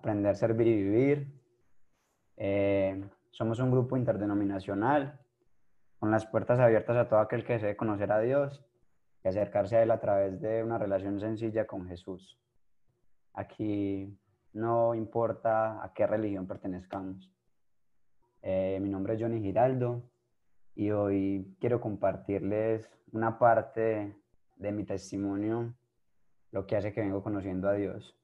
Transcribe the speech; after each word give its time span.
Aprender, 0.00 0.34
Servir 0.34 0.66
y 0.66 0.82
Vivir. 0.82 1.26
Eh, 2.38 3.04
somos 3.32 3.60
un 3.60 3.70
grupo 3.70 3.98
interdenominacional 3.98 5.20
con 5.98 6.10
las 6.10 6.24
puertas 6.24 6.58
abiertas 6.58 6.96
a 6.96 7.06
todo 7.06 7.20
aquel 7.20 7.44
que 7.44 7.52
desee 7.52 7.76
conocer 7.76 8.10
a 8.10 8.18
Dios 8.18 8.64
y 9.22 9.28
acercarse 9.28 9.76
a 9.76 9.82
Él 9.82 9.90
a 9.90 10.00
través 10.00 10.40
de 10.40 10.64
una 10.64 10.78
relación 10.78 11.20
sencilla 11.20 11.66
con 11.66 11.86
Jesús. 11.86 12.38
Aquí 13.34 14.18
no 14.54 14.94
importa 14.94 15.84
a 15.84 15.92
qué 15.92 16.06
religión 16.06 16.46
pertenezcamos. 16.46 17.30
Eh, 18.40 18.78
mi 18.80 18.88
nombre 18.88 19.12
es 19.12 19.20
Johnny 19.20 19.42
Giraldo 19.42 20.02
y 20.74 20.92
hoy 20.92 21.58
quiero 21.60 21.78
compartirles 21.78 22.90
una 23.12 23.38
parte 23.38 24.16
de 24.56 24.72
mi 24.72 24.84
testimonio, 24.84 25.74
lo 26.52 26.66
que 26.66 26.76
hace 26.76 26.90
que 26.90 27.02
vengo 27.02 27.22
conociendo 27.22 27.68
a 27.68 27.74
Dios. 27.74 28.16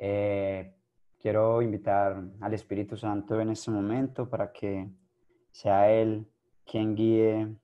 Eh, 0.00 0.74
quiero 1.18 1.60
invitar 1.60 2.22
al 2.40 2.54
Espíritu 2.54 2.96
Santo 2.96 3.40
en 3.40 3.50
este 3.50 3.72
momento 3.72 4.30
para 4.30 4.52
que 4.52 4.88
sea 5.50 5.90
Él 5.90 6.24
quien 6.64 6.94
guíe 6.94 7.56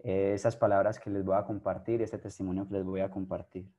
eh, 0.00 0.32
esas 0.34 0.56
palabras 0.56 0.98
que 0.98 1.10
les 1.10 1.24
voy 1.24 1.36
a 1.36 1.44
compartir, 1.44 2.02
este 2.02 2.18
testimonio 2.18 2.66
que 2.66 2.74
les 2.74 2.84
voy 2.84 3.00
a 3.00 3.10
compartir. 3.10 3.70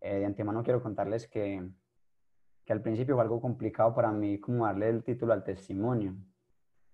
Eh, 0.00 0.18
de 0.18 0.24
antemano 0.26 0.64
quiero 0.64 0.82
contarles 0.82 1.28
que, 1.28 1.70
que 2.64 2.72
al 2.72 2.82
principio 2.82 3.14
fue 3.14 3.22
algo 3.22 3.40
complicado 3.40 3.94
para 3.94 4.10
mí 4.10 4.40
como 4.40 4.66
darle 4.66 4.88
el 4.88 5.04
título 5.04 5.32
al 5.32 5.44
testimonio. 5.44 6.16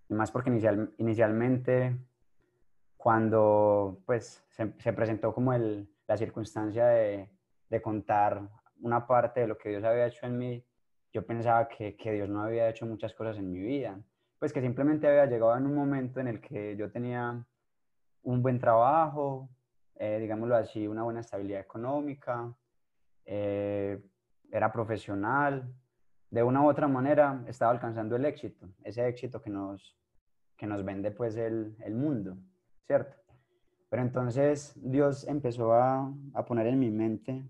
Y 0.09 0.15
más 0.15 0.31
porque 0.31 0.51
inicial, 0.51 0.93
inicialmente 0.99 1.97
cuando 2.99 4.03
pues 4.05 4.45
se, 4.51 4.73
se 4.79 4.93
presentó 4.93 5.35
como 5.35 5.55
el, 5.55 5.89
la 6.07 6.17
circunstancia 6.17 6.87
de, 6.87 7.31
de, 7.69 7.83
contar 7.83 8.49
una 8.83 9.07
parte 9.07 9.41
de 9.41 9.47
lo 9.47 9.57
que 9.57 9.71
Dios 9.71 9.85
había 9.85 10.07
hecho 10.07 10.27
en 10.27 10.39
mí, 10.39 10.65
yo 11.13 11.25
pensaba 11.25 11.69
que, 11.69 11.97
que 11.97 12.13
Dios 12.13 12.29
no 12.29 12.43
había 12.43 12.69
hecho 12.69 12.87
muchas 12.87 13.15
cosas 13.15 13.39
en 13.39 13.51
mi 13.51 13.61
vida, 13.61 14.01
pues 14.39 14.53
que 14.53 14.61
simplemente 14.61 15.07
había 15.09 15.27
llegado 15.27 15.57
en 15.57 15.67
un 15.67 15.75
momento 15.75 16.21
en 16.21 16.29
el 16.29 16.41
que 16.41 16.77
yo 16.77 16.91
tenía 16.91 17.45
un 18.23 18.43
buen 18.43 18.59
trabajo, 18.59 19.49
eh, 19.97 20.19
digámoslo 20.21 20.57
así, 20.57 20.87
una 20.87 21.03
buena 21.03 21.21
estabilidad 21.21 21.61
económica, 21.61 22.53
eh, 23.25 24.03
era 24.51 24.73
profesional, 24.73 25.73
de 26.31 26.43
una 26.43 26.63
u 26.63 26.69
otra 26.69 26.89
manera 26.89 27.45
estaba 27.47 27.71
alcanzando 27.71 28.17
el 28.17 28.25
éxito, 28.25 28.69
ese 28.85 29.07
éxito 29.07 29.41
que 29.43 29.51
nos, 29.51 29.97
que 30.57 30.67
nos 30.67 30.85
vende 30.85 31.11
pues 31.11 31.37
el, 31.37 31.77
el 31.81 31.95
mundo, 31.95 32.37
¿cierto? 32.87 33.17
Pero 33.91 34.03
entonces 34.03 34.73
Dios 34.77 35.29
empezó 35.29 35.75
a, 35.75 36.11
a, 36.33 36.45
poner 36.47 36.67
en 36.69 36.79
mi 36.79 36.91
mente 36.91 37.45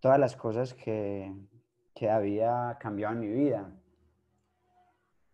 todas 0.00 0.18
las 0.18 0.36
cosas 0.36 0.74
que, 0.74 1.32
que 1.94 2.10
había 2.10 2.76
cambiado 2.80 3.14
en 3.14 3.20
mi 3.20 3.28
vida. 3.28 3.70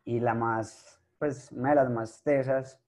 Y 0.04 0.20
la 0.20 0.34
más, 0.34 1.00
pues 1.18 1.50
una 1.52 1.70
de 1.70 1.76
las 1.76 1.90
más 1.90 2.22
tesas 2.22 2.80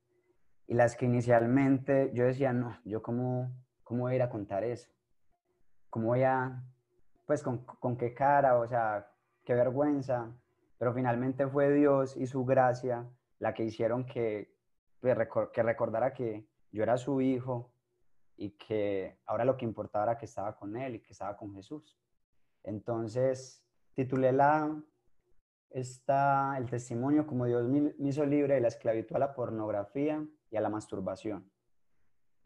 y 0.67 0.75
las 0.75 0.97
que 0.97 1.07
inicialmente 1.07 2.11
yo 2.13 2.25
decía, 2.25 2.53
no, 2.53 2.79
yo 2.85 3.03
cómo, 3.03 3.51
cómo 3.83 4.03
voy 4.03 4.13
a 4.13 4.17
ir 4.17 4.23
a 4.23 4.29
contar 4.29 4.65
eso, 4.65 4.91
cómo 5.91 6.09
voy 6.09 6.23
a, 6.23 6.63
pues 7.27 7.43
con, 7.43 7.65
con 7.65 7.97
qué 7.97 8.15
cara, 8.15 8.59
o 8.59 8.67
sea, 8.67 9.11
qué 9.45 9.55
vergüenza, 9.55 10.31
pero 10.77 10.93
finalmente 10.93 11.47
fue 11.47 11.73
Dios 11.73 12.17
y 12.17 12.27
su 12.27 12.45
gracia 12.45 13.07
la 13.39 13.55
que 13.55 13.65
hicieron 13.65 14.05
que, 14.05 14.55
pues, 15.01 15.17
que 15.53 15.63
recordara 15.63 16.13
que 16.13 16.47
yo 16.71 16.83
era 16.83 16.99
su 16.99 17.21
hijo 17.21 17.73
y 18.39 18.51
que 18.51 19.19
ahora 19.27 19.45
lo 19.45 19.57
que 19.57 19.65
importaba 19.65 20.05
era 20.05 20.19
que 20.19 20.27
estaba 20.27 20.57
con 20.57 20.77
él 20.77 20.95
y 20.95 21.01
que 21.01 21.13
estaba 21.13 21.37
con 21.37 21.53
Jesús. 21.55 21.99
Entonces, 22.63 23.63
titulé 23.95 24.33
la, 24.33 24.81
esta, 25.71 26.57
el 26.57 26.71
testimonio 26.71 27.27
como 27.27 27.47
Dios 27.47 27.69
me 27.69 27.93
hizo 28.09 28.25
libre 28.25 28.55
de 28.55 28.61
la 28.61 28.69
esclavitud 28.69 29.17
a 29.17 29.19
la 29.19 29.35
pornografía 29.35 30.25
y 30.51 30.57
a 30.57 30.61
la 30.61 30.71
masturbación. 30.71 31.51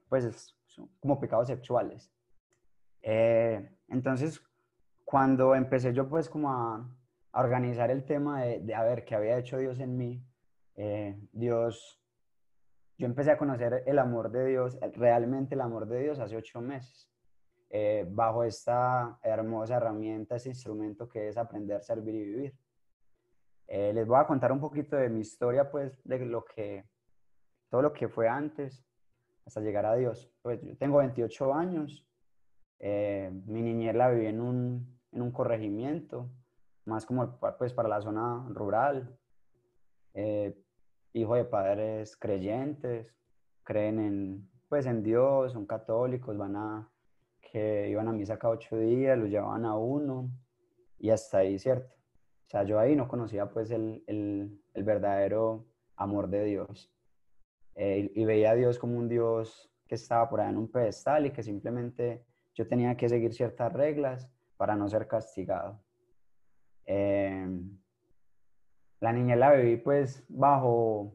Pues 0.08 0.56
como 1.00 1.20
pecados 1.20 1.48
sexuales. 1.48 2.10
Eh, 3.02 3.78
entonces, 3.88 4.42
cuando 5.04 5.54
empecé 5.54 5.92
yo 5.92 6.08
pues 6.08 6.28
como 6.28 6.50
a, 6.50 6.90
a 7.32 7.40
organizar 7.40 7.90
el 7.90 8.04
tema 8.04 8.42
de, 8.42 8.60
de, 8.60 8.74
a 8.74 8.82
ver 8.82 9.04
qué 9.04 9.14
había 9.14 9.38
hecho 9.38 9.58
Dios 9.58 9.78
en 9.78 9.96
mí, 9.96 10.24
eh, 10.74 11.20
Dios, 11.32 12.01
yo 12.98 13.06
empecé 13.06 13.30
a 13.30 13.38
conocer 13.38 13.82
el 13.86 13.98
amor 13.98 14.30
de 14.30 14.46
Dios, 14.46 14.78
realmente 14.94 15.54
el 15.54 15.60
amor 15.60 15.86
de 15.86 16.00
Dios 16.00 16.18
hace 16.18 16.36
ocho 16.36 16.60
meses, 16.60 17.10
eh, 17.70 18.06
bajo 18.08 18.44
esta 18.44 19.18
hermosa 19.22 19.76
herramienta, 19.76 20.36
este 20.36 20.50
instrumento 20.50 21.08
que 21.08 21.28
es 21.28 21.36
aprender, 21.36 21.82
servir 21.82 22.14
y 22.14 22.24
vivir. 22.24 22.54
Eh, 23.66 23.92
les 23.92 24.06
voy 24.06 24.18
a 24.20 24.26
contar 24.26 24.52
un 24.52 24.60
poquito 24.60 24.96
de 24.96 25.08
mi 25.08 25.20
historia, 25.20 25.70
pues, 25.70 26.02
de 26.04 26.18
lo 26.26 26.44
que, 26.44 26.84
todo 27.70 27.82
lo 27.82 27.92
que 27.92 28.08
fue 28.08 28.28
antes 28.28 28.84
hasta 29.46 29.60
llegar 29.60 29.86
a 29.86 29.94
Dios. 29.94 30.30
Pues 30.42 30.62
yo 30.62 30.76
tengo 30.76 30.98
28 30.98 31.54
años, 31.54 32.06
eh, 32.78 33.30
mi 33.46 33.62
niñez 33.62 33.94
la 33.94 34.12
en 34.12 34.40
un, 34.40 35.00
en 35.12 35.22
un 35.22 35.30
corregimiento, 35.30 36.30
más 36.84 37.06
como 37.06 37.38
pues 37.58 37.72
para 37.72 37.88
la 37.88 38.00
zona 38.00 38.46
rural. 38.50 39.16
Eh, 40.14 40.54
hijo 41.12 41.34
de 41.34 41.44
padres 41.44 42.16
creyentes, 42.16 43.14
creen 43.62 43.98
en, 43.98 44.50
pues 44.68 44.86
en 44.86 45.02
Dios, 45.02 45.52
son 45.52 45.66
católicos, 45.66 46.36
van 46.36 46.56
a, 46.56 46.88
que 47.40 47.88
iban 47.90 48.08
a 48.08 48.12
misa 48.12 48.38
cada 48.38 48.54
ocho 48.54 48.76
días, 48.76 49.18
los 49.18 49.28
llevaban 49.28 49.64
a 49.64 49.76
uno 49.76 50.30
y 50.98 51.10
hasta 51.10 51.38
ahí, 51.38 51.58
¿cierto? 51.58 51.94
O 52.46 52.50
sea, 52.50 52.64
yo 52.64 52.78
ahí 52.78 52.96
no 52.96 53.08
conocía 53.08 53.48
pues 53.48 53.70
el, 53.70 54.02
el, 54.06 54.84
verdadero 54.84 55.66
amor 55.96 56.28
de 56.28 56.44
Dios. 56.44 56.92
Eh, 57.74 58.10
y, 58.14 58.22
y, 58.22 58.24
veía 58.26 58.50
a 58.50 58.54
Dios 58.54 58.78
como 58.78 58.98
un 58.98 59.08
Dios 59.08 59.70
que 59.86 59.94
estaba 59.94 60.28
por 60.28 60.40
ahí 60.40 60.50
en 60.50 60.58
un 60.58 60.70
pedestal 60.70 61.24
y 61.26 61.30
que 61.30 61.42
simplemente 61.42 62.24
yo 62.54 62.66
tenía 62.66 62.96
que 62.96 63.08
seguir 63.08 63.32
ciertas 63.32 63.72
reglas 63.72 64.28
para 64.56 64.76
no 64.76 64.88
ser 64.88 65.08
castigado. 65.08 65.80
Eh, 66.86 67.46
la 69.02 69.12
niñez 69.12 69.36
la 69.36 69.52
viví 69.52 69.78
pues 69.78 70.24
bajo, 70.28 71.12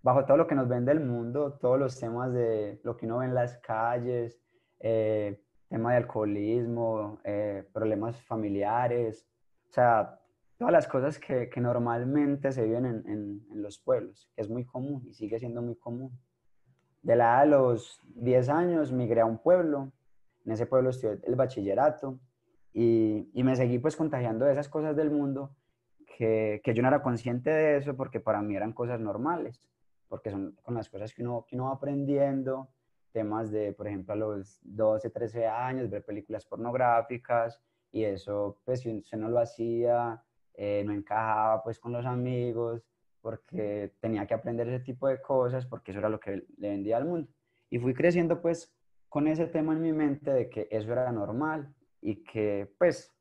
bajo 0.00 0.24
todo 0.24 0.36
lo 0.36 0.46
que 0.46 0.54
nos 0.54 0.68
vende 0.68 0.92
el 0.92 1.00
mundo, 1.00 1.54
todos 1.60 1.76
los 1.76 1.98
temas 1.98 2.32
de 2.32 2.80
lo 2.84 2.96
que 2.96 3.06
uno 3.06 3.18
ve 3.18 3.26
en 3.26 3.34
las 3.34 3.58
calles, 3.58 4.40
eh, 4.78 5.42
tema 5.68 5.90
de 5.90 5.96
alcoholismo, 5.96 7.18
eh, 7.24 7.68
problemas 7.72 8.22
familiares, 8.22 9.28
o 9.68 9.72
sea, 9.72 10.20
todas 10.56 10.72
las 10.72 10.86
cosas 10.86 11.18
que, 11.18 11.50
que 11.50 11.60
normalmente 11.60 12.52
se 12.52 12.64
viven 12.64 12.86
en, 12.86 13.08
en, 13.08 13.46
en, 13.50 13.60
los 13.60 13.76
pueblos, 13.76 14.30
que 14.36 14.42
es 14.42 14.48
muy 14.48 14.64
común 14.64 15.02
y 15.08 15.12
sigue 15.12 15.40
siendo 15.40 15.62
muy 15.62 15.74
común. 15.74 16.16
De 17.02 17.16
la 17.16 17.24
edad 17.24 17.40
de 17.40 17.50
los 17.50 18.00
10 18.14 18.48
años 18.50 18.92
migré 18.92 19.22
a 19.22 19.26
un 19.26 19.38
pueblo, 19.38 19.90
en 20.44 20.52
ese 20.52 20.66
pueblo 20.66 20.90
estudié 20.90 21.18
el 21.24 21.34
bachillerato 21.34 22.20
y, 22.72 23.28
y 23.34 23.42
me 23.42 23.56
seguí 23.56 23.80
pues 23.80 23.96
contagiando 23.96 24.44
de 24.44 24.52
esas 24.52 24.68
cosas 24.68 24.94
del 24.94 25.10
mundo 25.10 25.50
que, 26.16 26.62
que, 26.64 26.72
yo 26.72 26.80
no 26.82 26.88
era 26.88 27.02
consciente 27.02 27.50
de 27.50 27.76
eso 27.76 27.94
porque 27.94 28.20
para 28.20 28.40
mí 28.40 28.56
eran 28.56 28.72
cosas 28.72 28.98
normales, 29.00 29.60
porque 30.08 30.30
son 30.30 30.56
con 30.62 30.74
las 30.74 30.88
cosas 30.88 31.12
que 31.12 31.22
uno, 31.22 31.44
que 31.46 31.56
uno 31.56 31.66
va 31.66 31.72
aprendiendo, 31.72 32.70
temas 33.12 33.50
de, 33.50 33.72
por 33.72 33.86
ejemplo, 33.86 34.14
a 34.14 34.16
los 34.16 34.58
12, 34.62 35.10
13 35.10 35.46
años, 35.46 35.90
ver 35.90 36.04
películas 36.04 36.46
pornográficas 36.46 37.60
y 37.92 38.04
eso, 38.04 38.58
pues 38.64 38.80
si 38.80 38.96
usted 38.96 39.18
no 39.18 39.28
lo 39.28 39.40
hacía, 39.40 40.22
eh, 40.54 40.82
no 40.86 40.92
encajaba 40.92 41.62
pues 41.62 41.78
con 41.78 41.92
los 41.92 42.06
amigos, 42.06 42.82
porque 43.20 43.92
tenía 44.00 44.26
que 44.26 44.34
aprender 44.34 44.68
ese 44.68 44.84
tipo 44.84 45.08
de 45.08 45.20
cosas, 45.20 45.66
porque 45.66 45.90
eso 45.90 46.00
era 46.00 46.08
lo 46.08 46.20
que 46.20 46.46
le 46.56 46.70
vendía 46.70 46.96
al 46.96 47.04
mundo. 47.04 47.28
Y 47.68 47.78
fui 47.78 47.92
creciendo 47.92 48.40
pues 48.40 48.74
con 49.08 49.28
ese 49.28 49.46
tema 49.46 49.74
en 49.74 49.82
mi 49.82 49.92
mente 49.92 50.32
de 50.32 50.48
que 50.48 50.66
eso 50.70 50.92
era 50.92 51.12
normal 51.12 51.74
y 52.00 52.22
que 52.22 52.72
pues, 52.78 53.14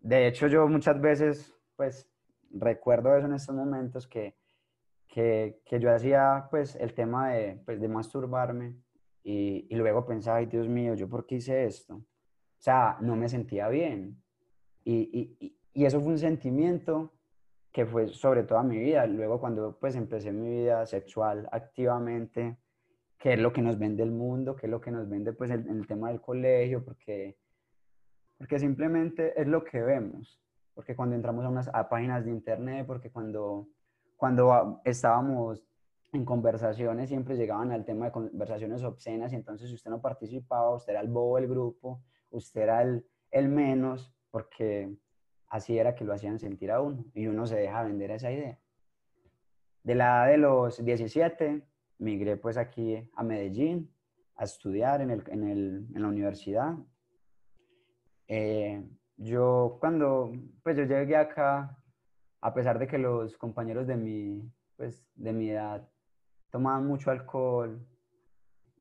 de 0.00 0.28
hecho 0.28 0.46
yo 0.46 0.66
muchas 0.68 1.00
veces 1.00 1.55
pues 1.76 2.08
recuerdo 2.50 3.16
eso 3.16 3.26
en 3.26 3.34
estos 3.34 3.54
momentos 3.54 4.06
que, 4.06 4.36
que, 5.08 5.60
que 5.64 5.78
yo 5.78 5.92
hacía 5.94 6.48
pues 6.50 6.76
el 6.76 6.94
tema 6.94 7.30
de, 7.30 7.60
pues, 7.64 7.80
de 7.80 7.88
masturbarme 7.88 8.76
y, 9.22 9.66
luego 9.74 10.06
pensaba, 10.06 10.36
ay 10.36 10.46
Dios 10.46 10.68
mío, 10.68 10.94
¿yo 10.94 11.08
por 11.08 11.26
qué 11.26 11.36
hice 11.36 11.64
esto? 11.64 11.96
O 11.96 12.04
sea, 12.58 12.96
no 13.00 13.16
me 13.16 13.28
sentía 13.28 13.68
bien. 13.68 14.22
Y, 14.84 15.36
y, 15.40 15.58
y 15.72 15.84
eso 15.84 16.00
fue 16.00 16.12
un 16.12 16.18
sentimiento 16.18 17.12
que 17.72 17.84
fue 17.84 18.08
sobre 18.08 18.44
toda 18.44 18.62
mi 18.62 18.78
vida. 18.78 19.04
Luego 19.06 19.40
cuando 19.40 19.76
pues 19.78 19.96
empecé 19.96 20.30
mi 20.32 20.48
vida 20.48 20.86
sexual 20.86 21.48
activamente, 21.50 22.56
que 23.18 23.32
es 23.32 23.38
lo 23.40 23.52
que 23.52 23.62
nos 23.62 23.78
vende 23.78 24.04
el 24.04 24.12
mundo, 24.12 24.54
que 24.54 24.66
es 24.66 24.70
lo 24.70 24.80
que 24.80 24.92
nos 24.92 25.08
vende 25.08 25.32
pues 25.32 25.50
el, 25.50 25.68
el 25.68 25.86
tema 25.88 26.08
del 26.08 26.20
colegio, 26.20 26.84
porque, 26.84 27.36
porque 28.38 28.60
simplemente 28.60 29.38
es 29.40 29.48
lo 29.48 29.64
que 29.64 29.82
vemos. 29.82 30.40
Porque 30.76 30.94
cuando 30.94 31.16
entramos 31.16 31.42
a 31.46 31.48
unas 31.48 31.70
a 31.72 31.88
páginas 31.88 32.26
de 32.26 32.30
internet, 32.30 32.86
porque 32.86 33.10
cuando, 33.10 33.66
cuando 34.14 34.82
estábamos 34.84 35.64
en 36.12 36.26
conversaciones 36.26 37.08
siempre 37.08 37.34
llegaban 37.34 37.72
al 37.72 37.86
tema 37.86 38.04
de 38.04 38.12
conversaciones 38.12 38.82
obscenas 38.84 39.32
y 39.32 39.36
entonces 39.36 39.70
si 39.70 39.74
usted 39.74 39.90
no 39.90 40.02
participaba, 40.02 40.74
usted 40.74 40.92
era 40.92 41.00
el 41.00 41.08
bobo 41.08 41.36
del 41.36 41.48
grupo, 41.48 42.02
usted 42.30 42.60
era 42.60 42.82
el, 42.82 43.06
el 43.30 43.48
menos, 43.48 44.14
porque 44.30 44.94
así 45.48 45.78
era 45.78 45.94
que 45.94 46.04
lo 46.04 46.12
hacían 46.12 46.38
sentir 46.38 46.70
a 46.70 46.82
uno 46.82 47.06
y 47.14 47.26
uno 47.26 47.46
se 47.46 47.56
deja 47.56 47.82
vender 47.82 48.10
esa 48.10 48.30
idea. 48.30 48.58
De 49.82 49.94
la 49.94 50.04
edad 50.04 50.30
de 50.32 50.36
los 50.36 50.84
17, 50.84 51.66
migré 52.00 52.36
pues 52.36 52.58
aquí 52.58 53.08
a 53.14 53.22
Medellín 53.22 53.90
a 54.34 54.44
estudiar 54.44 55.00
en, 55.00 55.10
el, 55.10 55.24
en, 55.28 55.48
el, 55.48 55.86
en 55.94 56.02
la 56.02 56.08
universidad. 56.08 56.74
Eh, 58.28 58.84
yo 59.16 59.76
cuando, 59.80 60.32
pues 60.62 60.76
yo 60.76 60.84
llegué 60.84 61.16
acá, 61.16 61.76
a 62.40 62.54
pesar 62.54 62.78
de 62.78 62.86
que 62.86 62.98
los 62.98 63.36
compañeros 63.36 63.86
de 63.86 63.96
mi, 63.96 64.52
pues, 64.76 65.04
de 65.14 65.32
mi 65.32 65.50
edad 65.50 65.88
tomaban 66.50 66.86
mucho 66.86 67.10
alcohol, 67.10 67.80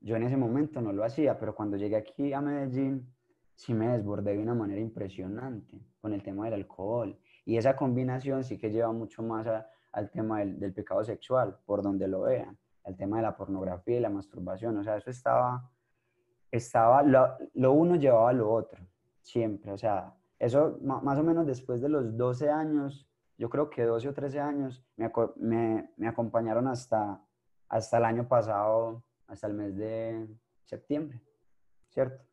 yo 0.02 0.16
en 0.16 0.24
ese 0.24 0.38
momento 0.38 0.82
no 0.82 0.92
lo 0.92 1.04
hacía, 1.04 1.40
pero 1.40 1.56
cuando 1.56 1.78
llegué 1.78 1.96
aquí 1.96 2.32
a 2.34 2.42
Medellín, 2.42 3.12
sí 3.56 3.74
me 3.74 3.88
desbordé 3.88 4.34
de 4.34 4.44
una 4.44 4.54
manera 4.54 4.80
impresionante 4.80 5.80
con 6.02 6.14
el 6.14 6.22
tema 6.22 6.46
del 6.46 6.56
alcohol. 6.56 7.18
Y 7.46 7.58
esa 7.58 7.76
combinación 7.76 8.44
sí 8.44 8.58
que 8.58 8.70
lleva 8.70 8.92
mucho 8.92 9.24
más 9.24 9.48
al 9.92 10.12
tema 10.12 10.40
del, 10.40 10.60
del, 10.60 10.74
pecado 10.74 11.04
sexual, 11.04 11.58
por 11.66 11.82
donde 11.82 12.08
lo 12.08 12.22
vean, 12.22 12.58
el 12.84 12.96
tema 12.96 13.18
de 13.18 13.24
la 13.24 13.36
pornografía 13.36 13.98
y 13.98 14.02
la 14.02 14.10
masturbación. 14.10 14.78
O 14.78 14.84
sea, 14.84 14.98
eso 14.98 15.10
estaba, 15.10 15.72
estaba 16.52 17.02
lo, 17.02 17.38
lo 17.54 17.72
uno 17.72 17.96
llevaba 17.96 18.30
a 18.30 18.34
lo 18.34 18.52
otro, 18.52 18.86
siempre. 19.22 19.72
O 19.72 19.78
sea, 19.78 20.14
eso 20.40 20.78
más 20.82 21.18
o 21.18 21.24
menos 21.24 21.46
después 21.46 21.82
de 21.82 21.90
los 21.90 22.16
12 22.18 22.50
años, 22.50 23.10
yo 23.38 23.50
creo 23.50 23.70
que 23.70 23.84
12 23.84 24.10
o 24.10 24.14
13 24.14 24.40
años, 24.40 24.84
me, 24.96 25.90
me, 25.98 26.08
acompañaron 26.08 26.68
hasta, 26.68 27.22
hasta 27.70 27.98
el 27.98 28.06
año 28.06 28.28
pasado, 28.28 29.04
hasta 29.28 29.48
el 29.48 29.54
mes 29.54 29.76
de 29.76 30.28
septiembre, 30.64 31.22
¿cierto? 31.90 32.24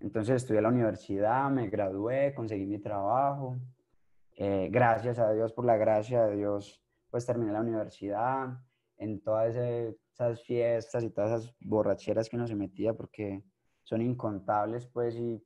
Entonces 0.00 0.36
estudié 0.36 0.60
la 0.60 0.68
universidad, 0.68 1.48
me 1.50 1.68
gradué, 1.68 2.34
conseguí 2.34 2.66
mi 2.66 2.78
trabajo. 2.78 3.56
Eh, 4.36 4.68
gracias 4.70 5.18
a 5.18 5.32
Dios, 5.32 5.52
por 5.52 5.64
la 5.64 5.76
gracia 5.76 6.24
de 6.24 6.36
Dios, 6.36 6.82
pues 7.10 7.24
terminé 7.24 7.52
la 7.52 7.60
universidad, 7.60 8.58
en 8.96 9.20
todas 9.20 9.54
esas 9.54 10.42
fiestas 10.42 11.04
y 11.04 11.10
todas 11.10 11.42
esas 11.42 11.54
borracheras 11.60 12.28
que 12.28 12.36
uno 12.36 12.46
se 12.46 12.56
metía, 12.56 12.94
porque 12.94 13.44
son 13.84 14.00
incontables, 14.00 14.86
pues, 14.86 15.14
y, 15.14 15.42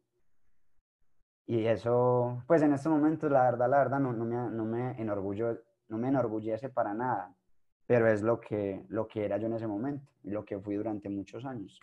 y 1.47 1.65
eso, 1.67 2.43
pues 2.49 2.63
en 2.63 2.73
estos 2.73 2.91
momentos, 2.91 3.31
la 3.31 3.45
verdad, 3.45 3.71
la 3.71 3.79
verdad, 3.79 4.01
no, 4.01 4.13
no, 4.13 4.25
me, 4.25 4.35
no, 4.51 4.65
me, 4.65 5.01
enorgullo, 5.01 5.57
no 5.89 5.97
me 5.97 6.09
enorgullece 6.09 6.69
para 6.69 6.93
nada, 6.93 7.33
pero 7.87 8.09
es 8.09 8.23
lo 8.23 8.41
que, 8.41 8.85
lo 8.89 9.07
que 9.07 9.25
era 9.25 9.37
yo 9.37 9.47
en 9.47 9.53
ese 9.53 9.69
momento 9.69 10.05
y 10.25 10.31
lo 10.31 10.45
que 10.45 10.59
fui 10.59 10.75
durante 10.75 11.09
muchos 11.09 11.45
años. 11.45 11.81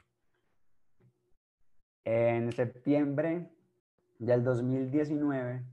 En 2.04 2.52
septiembre 2.52 3.50
del 4.20 4.44
2019, 4.44 5.64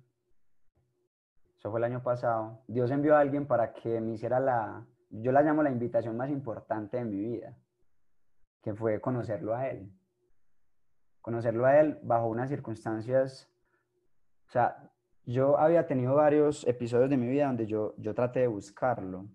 eso 1.59 1.71
fue 1.71 1.81
el 1.81 1.85
año 1.85 2.03
pasado, 2.03 2.63
Dios 2.69 2.93
envió 2.93 3.17
a 3.17 3.21
alguien 3.21 3.47
para 3.47 3.73
que 3.73 4.01
me 4.01 4.13
hiciera 4.13 4.39
la, 4.39 4.87
yo 5.11 5.33
la 5.33 5.43
llamo 5.43 5.65
la 5.65 5.71
invitación 5.73 6.17
más 6.17 6.31
importante 6.31 6.97
de 6.97 7.05
mi 7.05 7.19
vida, 7.19 7.57
que 8.63 8.73
fue 8.73 9.01
conocerlo 9.01 9.57
a 9.57 9.67
Él. 9.67 9.91
Conocerlo 11.21 11.67
a 11.67 11.81
Él 11.81 11.99
bajo 12.03 12.29
unas 12.29 12.49
circunstancias, 12.49 13.50
o 14.51 14.53
sea, 14.53 14.93
yo 15.25 15.57
había 15.59 15.87
tenido 15.87 16.15
varios 16.15 16.67
episodios 16.67 17.09
de 17.09 17.17
mi 17.17 17.29
vida 17.29 17.47
donde 17.47 17.67
yo, 17.67 17.95
yo 17.97 18.13
traté 18.15 18.41
de 18.41 18.49
buscarlo 18.49 19.31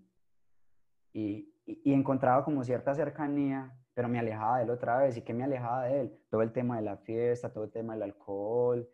y, 1.12 1.52
y, 1.64 1.80
y 1.90 1.92
encontraba 1.92 2.44
como 2.44 2.62
cierta 2.62 2.94
cercanía 2.94 3.76
pero 3.96 4.10
me 4.10 4.18
alejaba 4.18 4.58
de 4.58 4.64
él 4.64 4.70
otra 4.70 4.98
vez. 4.98 5.16
¿Y 5.16 5.22
qué 5.22 5.32
me 5.32 5.44
alejaba 5.44 5.84
de 5.84 6.00
él? 6.02 6.18
Todo 6.28 6.42
el 6.42 6.52
tema 6.52 6.76
de 6.76 6.82
la 6.82 6.98
fiesta, 6.98 7.50
todo 7.50 7.64
el 7.64 7.70
tema 7.70 7.94
del 7.94 8.02
alcohol, 8.02 8.86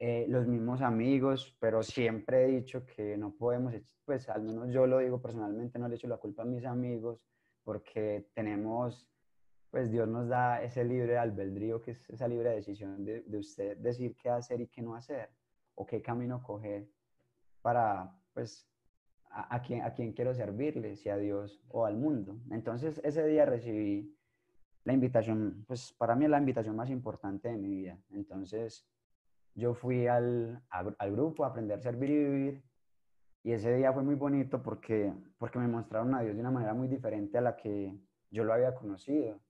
eh, 0.00 0.26
los 0.28 0.48
mismos 0.48 0.82
amigos, 0.82 1.56
pero 1.60 1.80
siempre 1.84 2.42
he 2.42 2.46
dicho 2.48 2.84
que 2.84 3.16
no 3.16 3.36
podemos, 3.36 3.72
pues 4.04 4.28
al 4.28 4.42
menos 4.42 4.72
yo 4.72 4.88
lo 4.88 4.98
digo 4.98 5.22
personalmente, 5.22 5.78
no 5.78 5.86
le 5.86 5.94
echo 5.94 6.08
la 6.08 6.16
culpa 6.16 6.42
a 6.42 6.44
mis 6.44 6.64
amigos, 6.64 7.20
porque 7.62 8.30
tenemos, 8.34 9.08
pues 9.70 9.92
Dios 9.92 10.08
nos 10.08 10.26
da 10.26 10.60
ese 10.60 10.84
libre 10.84 11.18
albedrío, 11.18 11.80
que 11.80 11.92
es 11.92 12.10
esa 12.10 12.26
libre 12.26 12.50
decisión 12.50 13.04
de, 13.04 13.22
de 13.22 13.38
usted 13.38 13.76
decir 13.76 14.16
qué 14.16 14.28
hacer 14.28 14.60
y 14.60 14.66
qué 14.66 14.82
no 14.82 14.96
hacer, 14.96 15.30
o 15.74 15.86
qué 15.86 16.02
camino 16.02 16.42
coger 16.42 16.88
para, 17.62 18.18
pues, 18.34 18.68
a, 19.30 19.54
a, 19.54 19.62
quién, 19.62 19.82
a 19.82 19.92
quién 19.94 20.12
quiero 20.12 20.34
servirle, 20.34 20.96
si 20.96 21.08
a 21.08 21.16
Dios 21.16 21.62
o 21.68 21.86
al 21.86 21.96
mundo. 21.96 22.38
Entonces 22.50 23.00
ese 23.04 23.26
día 23.26 23.44
recibí 23.46 24.16
la 24.84 24.92
invitación, 24.92 25.64
pues 25.66 25.92
para 25.92 26.14
mí 26.16 26.24
es 26.24 26.30
la 26.30 26.38
invitación 26.38 26.76
más 26.76 26.90
importante 26.90 27.48
de 27.48 27.56
mi 27.56 27.68
vida. 27.68 27.98
Entonces, 28.10 28.88
yo 29.54 29.74
fui 29.74 30.06
al, 30.06 30.62
al 30.70 31.12
grupo 31.12 31.44
a 31.44 31.48
aprender 31.48 31.78
a 31.78 31.82
servir 31.82 32.10
y 32.10 32.24
vivir 32.24 32.72
y 33.44 33.52
ese 33.52 33.74
día 33.74 33.92
fue 33.92 34.02
muy 34.02 34.14
bonito 34.14 34.62
porque, 34.62 35.12
porque 35.38 35.58
me 35.58 35.66
mostraron 35.66 36.14
a 36.14 36.22
Dios 36.22 36.34
de 36.34 36.40
una 36.40 36.50
manera 36.50 36.74
muy 36.74 36.86
diferente 36.86 37.38
a 37.38 37.40
la 37.40 37.56
que 37.56 37.96
yo 38.30 38.44
lo 38.44 38.52
había 38.52 38.74
conocido, 38.74 39.40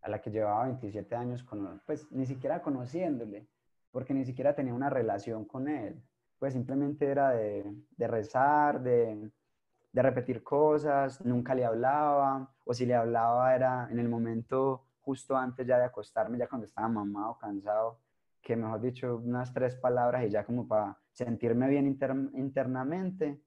a 0.00 0.08
la 0.08 0.22
que 0.22 0.30
llevaba 0.30 0.64
27 0.64 1.14
años, 1.14 1.42
con, 1.42 1.82
pues 1.84 2.10
ni 2.10 2.24
siquiera 2.24 2.62
conociéndole, 2.62 3.46
porque 3.94 4.12
ni 4.12 4.24
siquiera 4.24 4.56
tenía 4.56 4.74
una 4.74 4.90
relación 4.90 5.44
con 5.44 5.68
Él. 5.68 6.02
Pues 6.40 6.52
simplemente 6.52 7.06
era 7.06 7.30
de, 7.30 7.64
de 7.96 8.08
rezar, 8.08 8.82
de, 8.82 9.30
de 9.92 10.02
repetir 10.02 10.42
cosas, 10.42 11.24
nunca 11.24 11.54
le 11.54 11.64
hablaba, 11.64 12.52
o 12.64 12.74
si 12.74 12.86
le 12.86 12.96
hablaba 12.96 13.54
era 13.54 13.86
en 13.92 14.00
el 14.00 14.08
momento 14.08 14.88
justo 15.00 15.36
antes 15.36 15.64
ya 15.64 15.78
de 15.78 15.84
acostarme, 15.84 16.38
ya 16.38 16.48
cuando 16.48 16.66
estaba 16.66 16.88
mamado, 16.88 17.38
cansado, 17.38 18.00
que 18.42 18.56
mejor 18.56 18.80
dicho, 18.80 19.16
unas 19.16 19.54
tres 19.54 19.76
palabras 19.76 20.24
y 20.24 20.30
ya 20.30 20.44
como 20.44 20.66
para 20.66 20.98
sentirme 21.12 21.68
bien 21.68 21.86
internamente 21.86 23.40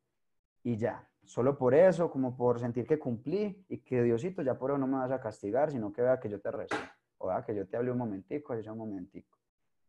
y 0.63 0.77
ya. 0.77 1.05
Solo 1.25 1.57
por 1.57 1.75
eso, 1.75 2.09
como 2.09 2.37
por 2.37 2.61
sentir 2.61 2.87
que 2.87 2.97
cumplí 2.97 3.65
y 3.67 3.79
que 3.79 4.01
Diosito 4.01 4.41
ya 4.43 4.57
por 4.57 4.71
eso 4.71 4.77
no 4.77 4.87
me 4.87 4.95
vas 4.95 5.11
a 5.11 5.19
castigar, 5.19 5.71
sino 5.71 5.91
que 5.91 6.03
vea 6.03 6.21
que 6.21 6.29
yo 6.29 6.39
te 6.39 6.51
rezo, 6.51 6.77
o 7.17 7.27
vea 7.27 7.43
que 7.43 7.53
yo 7.53 7.67
te 7.67 7.75
hable 7.75 7.91
un 7.91 7.97
momentico, 7.97 8.53
así 8.53 8.69
un 8.69 8.77
momentico. 8.77 9.36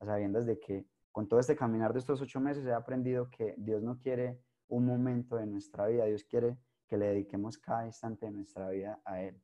Sabiendo 0.01 0.43
de 0.43 0.59
que 0.59 0.87
con 1.13 1.29
todo 1.29 1.41
este 1.41 1.57
caminar 1.57 1.93
de 1.93 1.99
estos 1.99 2.21
ocho 2.21 2.41
meses 2.41 2.65
he 2.65 2.73
aprendido 2.73 3.29
que 3.31 3.55
Dios 3.59 3.83
no 3.83 3.99
quiere 3.99 4.41
un 4.69 4.87
momento 4.87 5.37
de 5.37 5.47
nuestra 5.47 5.87
vida. 5.87 6.05
Dios 6.05 6.25
quiere 6.25 6.59
que 6.87 6.97
le 6.97 7.09
dediquemos 7.09 7.59
cada 7.59 7.87
instante 7.87 8.27
de 8.27 8.33
nuestra 8.33 8.71
vida 8.71 9.01
a 9.05 9.21
Él. 9.23 9.41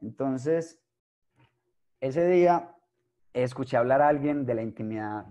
Entonces, 0.00 0.80
ese 2.00 2.26
día 2.28 2.76
escuché 3.32 3.76
hablar 3.76 4.02
a 4.02 4.08
alguien 4.08 4.44
de 4.46 4.54
la 4.54 4.62
intimidad 4.62 5.26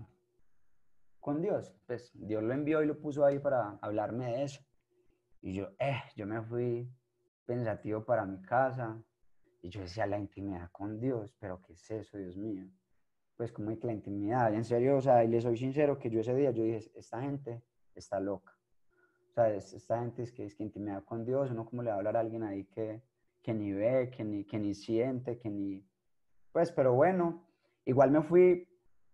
con 1.20 1.40
Dios. 1.40 1.74
Pues 1.86 2.10
Dios 2.14 2.42
lo 2.42 2.52
envió 2.52 2.82
y 2.82 2.86
lo 2.86 2.98
puso 2.98 3.24
ahí 3.24 3.38
para 3.38 3.78
hablarme 3.80 4.26
de 4.26 4.42
eso. 4.44 4.62
Y 5.40 5.54
yo, 5.54 5.68
eh, 5.78 6.02
yo 6.16 6.26
me 6.26 6.42
fui 6.42 6.90
pensativo 7.46 8.04
para 8.04 8.26
mi 8.26 8.42
casa 8.42 9.02
y 9.62 9.70
yo 9.70 9.80
decía, 9.80 10.06
la 10.06 10.18
intimidad 10.18 10.70
con 10.70 11.00
Dios, 11.00 11.34
pero 11.38 11.62
¿qué 11.62 11.72
es 11.72 11.90
eso, 11.90 12.18
Dios 12.18 12.36
mío? 12.36 12.68
Pues 13.38 13.50
como 13.52 13.70
que 13.78 13.86
la 13.86 13.94
intimidad, 13.94 14.52
en 14.52 14.64
serio, 14.64 14.98
o 14.98 15.00
sea, 15.00 15.24
y 15.24 15.28
le 15.28 15.40
soy 15.40 15.56
sincero 15.56 15.98
que 15.98 16.10
yo 16.10 16.20
ese 16.20 16.34
día, 16.34 16.50
yo 16.50 16.64
dije, 16.64 16.90
esta 16.94 17.22
gente 17.22 17.62
está 17.94 18.20
loca 18.20 18.58
sea, 19.38 19.54
esta 19.54 20.00
gente 20.00 20.22
es 20.22 20.32
que, 20.32 20.44
es 20.44 20.54
que 20.54 20.64
intimidad 20.64 21.04
con 21.04 21.24
Dios, 21.24 21.50
uno 21.50 21.64
como 21.64 21.82
le 21.82 21.90
va 21.90 21.94
a 21.94 21.98
hablar 21.98 22.16
a 22.16 22.20
alguien 22.20 22.42
ahí 22.42 22.64
que, 22.64 23.02
que 23.42 23.54
ni 23.54 23.72
ve, 23.72 24.10
que 24.10 24.24
ni, 24.24 24.44
que 24.44 24.58
ni 24.58 24.74
siente, 24.74 25.38
que 25.38 25.48
ni... 25.48 25.84
Pues, 26.52 26.72
pero 26.72 26.94
bueno, 26.94 27.46
igual 27.84 28.10
me 28.10 28.22
fui, 28.22 28.68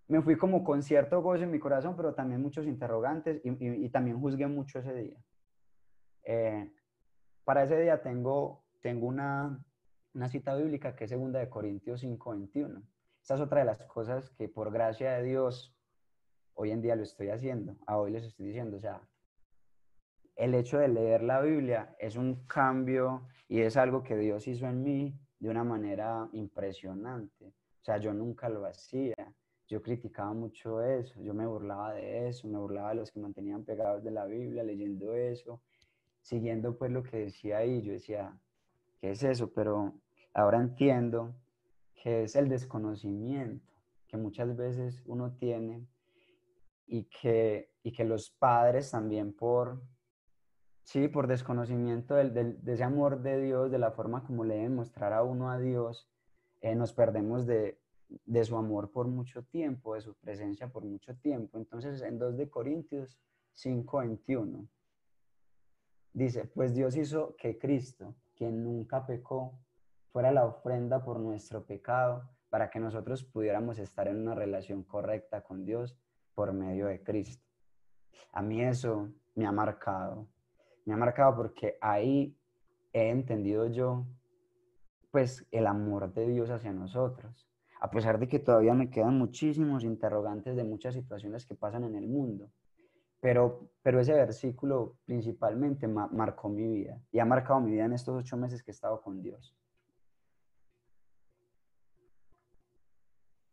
me 0.08 0.22
fui 0.22 0.36
como 0.36 0.64
con 0.64 0.82
cierto 0.82 1.20
gozo 1.20 1.44
en 1.44 1.50
mi 1.50 1.58
corazón, 1.58 1.94
pero 1.96 2.14
también 2.14 2.40
muchos 2.40 2.66
interrogantes 2.66 3.40
y, 3.44 3.50
y, 3.50 3.84
y 3.84 3.88
también 3.90 4.18
juzgué 4.18 4.46
mucho 4.46 4.78
ese 4.78 4.94
día. 4.94 5.22
Eh, 6.24 6.72
para 7.44 7.64
ese 7.64 7.78
día 7.78 8.00
tengo, 8.00 8.64
tengo 8.80 9.06
una, 9.06 9.62
una 10.14 10.28
cita 10.28 10.54
bíblica 10.54 10.96
que 10.96 11.04
es 11.04 11.10
segunda 11.10 11.40
de 11.40 11.50
Corintios 11.50 12.00
5, 12.00 12.34
21. 13.24 13.34
Esta 13.34 13.34
es 13.36 13.40
otra 13.40 13.60
de 13.60 13.64
las 13.64 13.82
cosas 13.86 14.30
que 14.36 14.48
por 14.48 14.70
gracia 14.70 15.12
de 15.14 15.22
Dios 15.22 15.74
hoy 16.52 16.72
en 16.72 16.82
día 16.82 16.94
lo 16.94 17.02
estoy 17.02 17.30
haciendo. 17.30 17.74
A 17.86 17.96
hoy 17.96 18.12
les 18.12 18.24
estoy 18.24 18.46
diciendo, 18.46 18.76
o 18.76 18.80
sea, 18.80 19.00
el 20.36 20.54
hecho 20.54 20.78
de 20.78 20.88
leer 20.88 21.22
la 21.22 21.40
Biblia 21.40 21.96
es 21.98 22.16
un 22.16 22.46
cambio 22.46 23.26
y 23.48 23.60
es 23.60 23.78
algo 23.78 24.02
que 24.02 24.16
Dios 24.16 24.46
hizo 24.46 24.66
en 24.66 24.82
mí 24.82 25.18
de 25.38 25.48
una 25.48 25.64
manera 25.64 26.28
impresionante. 26.32 27.46
O 27.46 27.84
sea, 27.84 27.96
yo 27.98 28.12
nunca 28.12 28.50
lo 28.50 28.66
hacía. 28.66 29.14
Yo 29.66 29.80
criticaba 29.80 30.34
mucho 30.34 30.82
eso, 30.82 31.18
yo 31.22 31.32
me 31.32 31.46
burlaba 31.46 31.94
de 31.94 32.28
eso, 32.28 32.46
me 32.46 32.58
burlaba 32.58 32.90
de 32.90 32.96
los 32.96 33.10
que 33.10 33.18
mantenían 33.18 33.64
pegados 33.64 34.04
de 34.04 34.10
la 34.10 34.26
Biblia, 34.26 34.62
leyendo 34.62 35.14
eso, 35.14 35.62
siguiendo 36.20 36.76
pues 36.76 36.90
lo 36.90 37.02
que 37.02 37.16
decía 37.16 37.58
ahí. 37.58 37.80
Yo 37.80 37.94
decía, 37.94 38.38
¿qué 39.00 39.12
es 39.12 39.22
eso? 39.22 39.50
Pero 39.54 39.94
ahora 40.34 40.60
entiendo 40.60 41.34
que 42.04 42.24
es 42.24 42.36
el 42.36 42.50
desconocimiento 42.50 43.72
que 44.06 44.18
muchas 44.18 44.54
veces 44.54 45.02
uno 45.06 45.32
tiene 45.32 45.88
y 46.86 47.04
que, 47.04 47.72
y 47.82 47.92
que 47.92 48.04
los 48.04 48.28
padres 48.28 48.90
también 48.90 49.32
por 49.32 49.82
Sí, 50.82 51.08
por 51.08 51.26
desconocimiento 51.26 52.14
del, 52.14 52.34
del, 52.34 52.62
de 52.62 52.74
ese 52.74 52.84
amor 52.84 53.22
de 53.22 53.40
Dios, 53.40 53.70
de 53.70 53.78
la 53.78 53.92
forma 53.92 54.22
como 54.22 54.44
le 54.44 54.56
deben 54.56 54.74
mostrar 54.74 55.14
a 55.14 55.22
uno 55.22 55.50
a 55.50 55.58
Dios, 55.58 56.10
eh, 56.60 56.74
nos 56.74 56.92
perdemos 56.92 57.46
de, 57.46 57.80
de, 58.26 58.44
su 58.44 58.54
amor 58.54 58.90
por 58.92 59.06
mucho 59.06 59.44
tiempo, 59.44 59.94
de 59.94 60.02
su 60.02 60.14
presencia 60.14 60.68
por 60.68 60.84
mucho 60.84 61.16
tiempo. 61.16 61.56
Entonces, 61.56 62.02
en 62.02 62.18
2 62.18 62.36
de 62.36 62.50
Corintios 62.50 63.18
5:21. 63.54 64.68
Dice, 66.12 66.44
pues 66.44 66.74
Dios 66.74 66.98
hizo 66.98 67.34
que 67.36 67.58
Cristo, 67.58 68.14
quien 68.36 68.62
nunca 68.62 69.06
pecó, 69.06 69.58
fuera 70.14 70.30
la 70.30 70.46
ofrenda 70.46 71.02
por 71.02 71.18
nuestro 71.18 71.66
pecado, 71.66 72.30
para 72.48 72.70
que 72.70 72.78
nosotros 72.78 73.24
pudiéramos 73.24 73.80
estar 73.80 74.06
en 74.06 74.20
una 74.20 74.36
relación 74.36 74.84
correcta 74.84 75.40
con 75.42 75.64
Dios 75.64 75.98
por 76.36 76.52
medio 76.52 76.86
de 76.86 77.02
Cristo. 77.02 77.44
A 78.30 78.40
mí 78.40 78.62
eso 78.62 79.10
me 79.34 79.44
ha 79.44 79.50
marcado. 79.50 80.28
Me 80.84 80.94
ha 80.94 80.96
marcado 80.96 81.34
porque 81.34 81.78
ahí 81.80 82.38
he 82.92 83.10
entendido 83.10 83.66
yo, 83.66 84.06
pues, 85.10 85.44
el 85.50 85.66
amor 85.66 86.14
de 86.14 86.28
Dios 86.28 86.48
hacia 86.48 86.72
nosotros 86.72 87.48
a 87.80 87.90
pesar 87.90 88.20
de 88.20 88.28
que 88.28 88.38
todavía 88.38 88.72
me 88.72 88.88
quedan 88.88 89.18
muchísimos 89.18 89.82
interrogantes 89.82 90.54
de 90.54 90.62
muchas 90.62 90.94
situaciones 90.94 91.44
que 91.44 91.56
pasan 91.56 91.82
en 91.82 91.96
el 91.96 92.06
mundo. 92.06 92.48
Pero, 93.20 93.68
pero 93.82 93.98
ese 93.98 94.12
versículo 94.14 94.96
principalmente 95.04 95.88
marcó 95.88 96.48
mi 96.48 96.66
vida 96.66 97.02
y 97.10 97.18
ha 97.18 97.24
marcado 97.24 97.60
mi 97.60 97.72
vida 97.72 97.86
en 97.86 97.94
estos 97.94 98.16
ocho 98.16 98.36
meses 98.36 98.62
que 98.62 98.70
he 98.70 98.72
estado 98.72 99.02
con 99.02 99.20
Dios. 99.20 99.54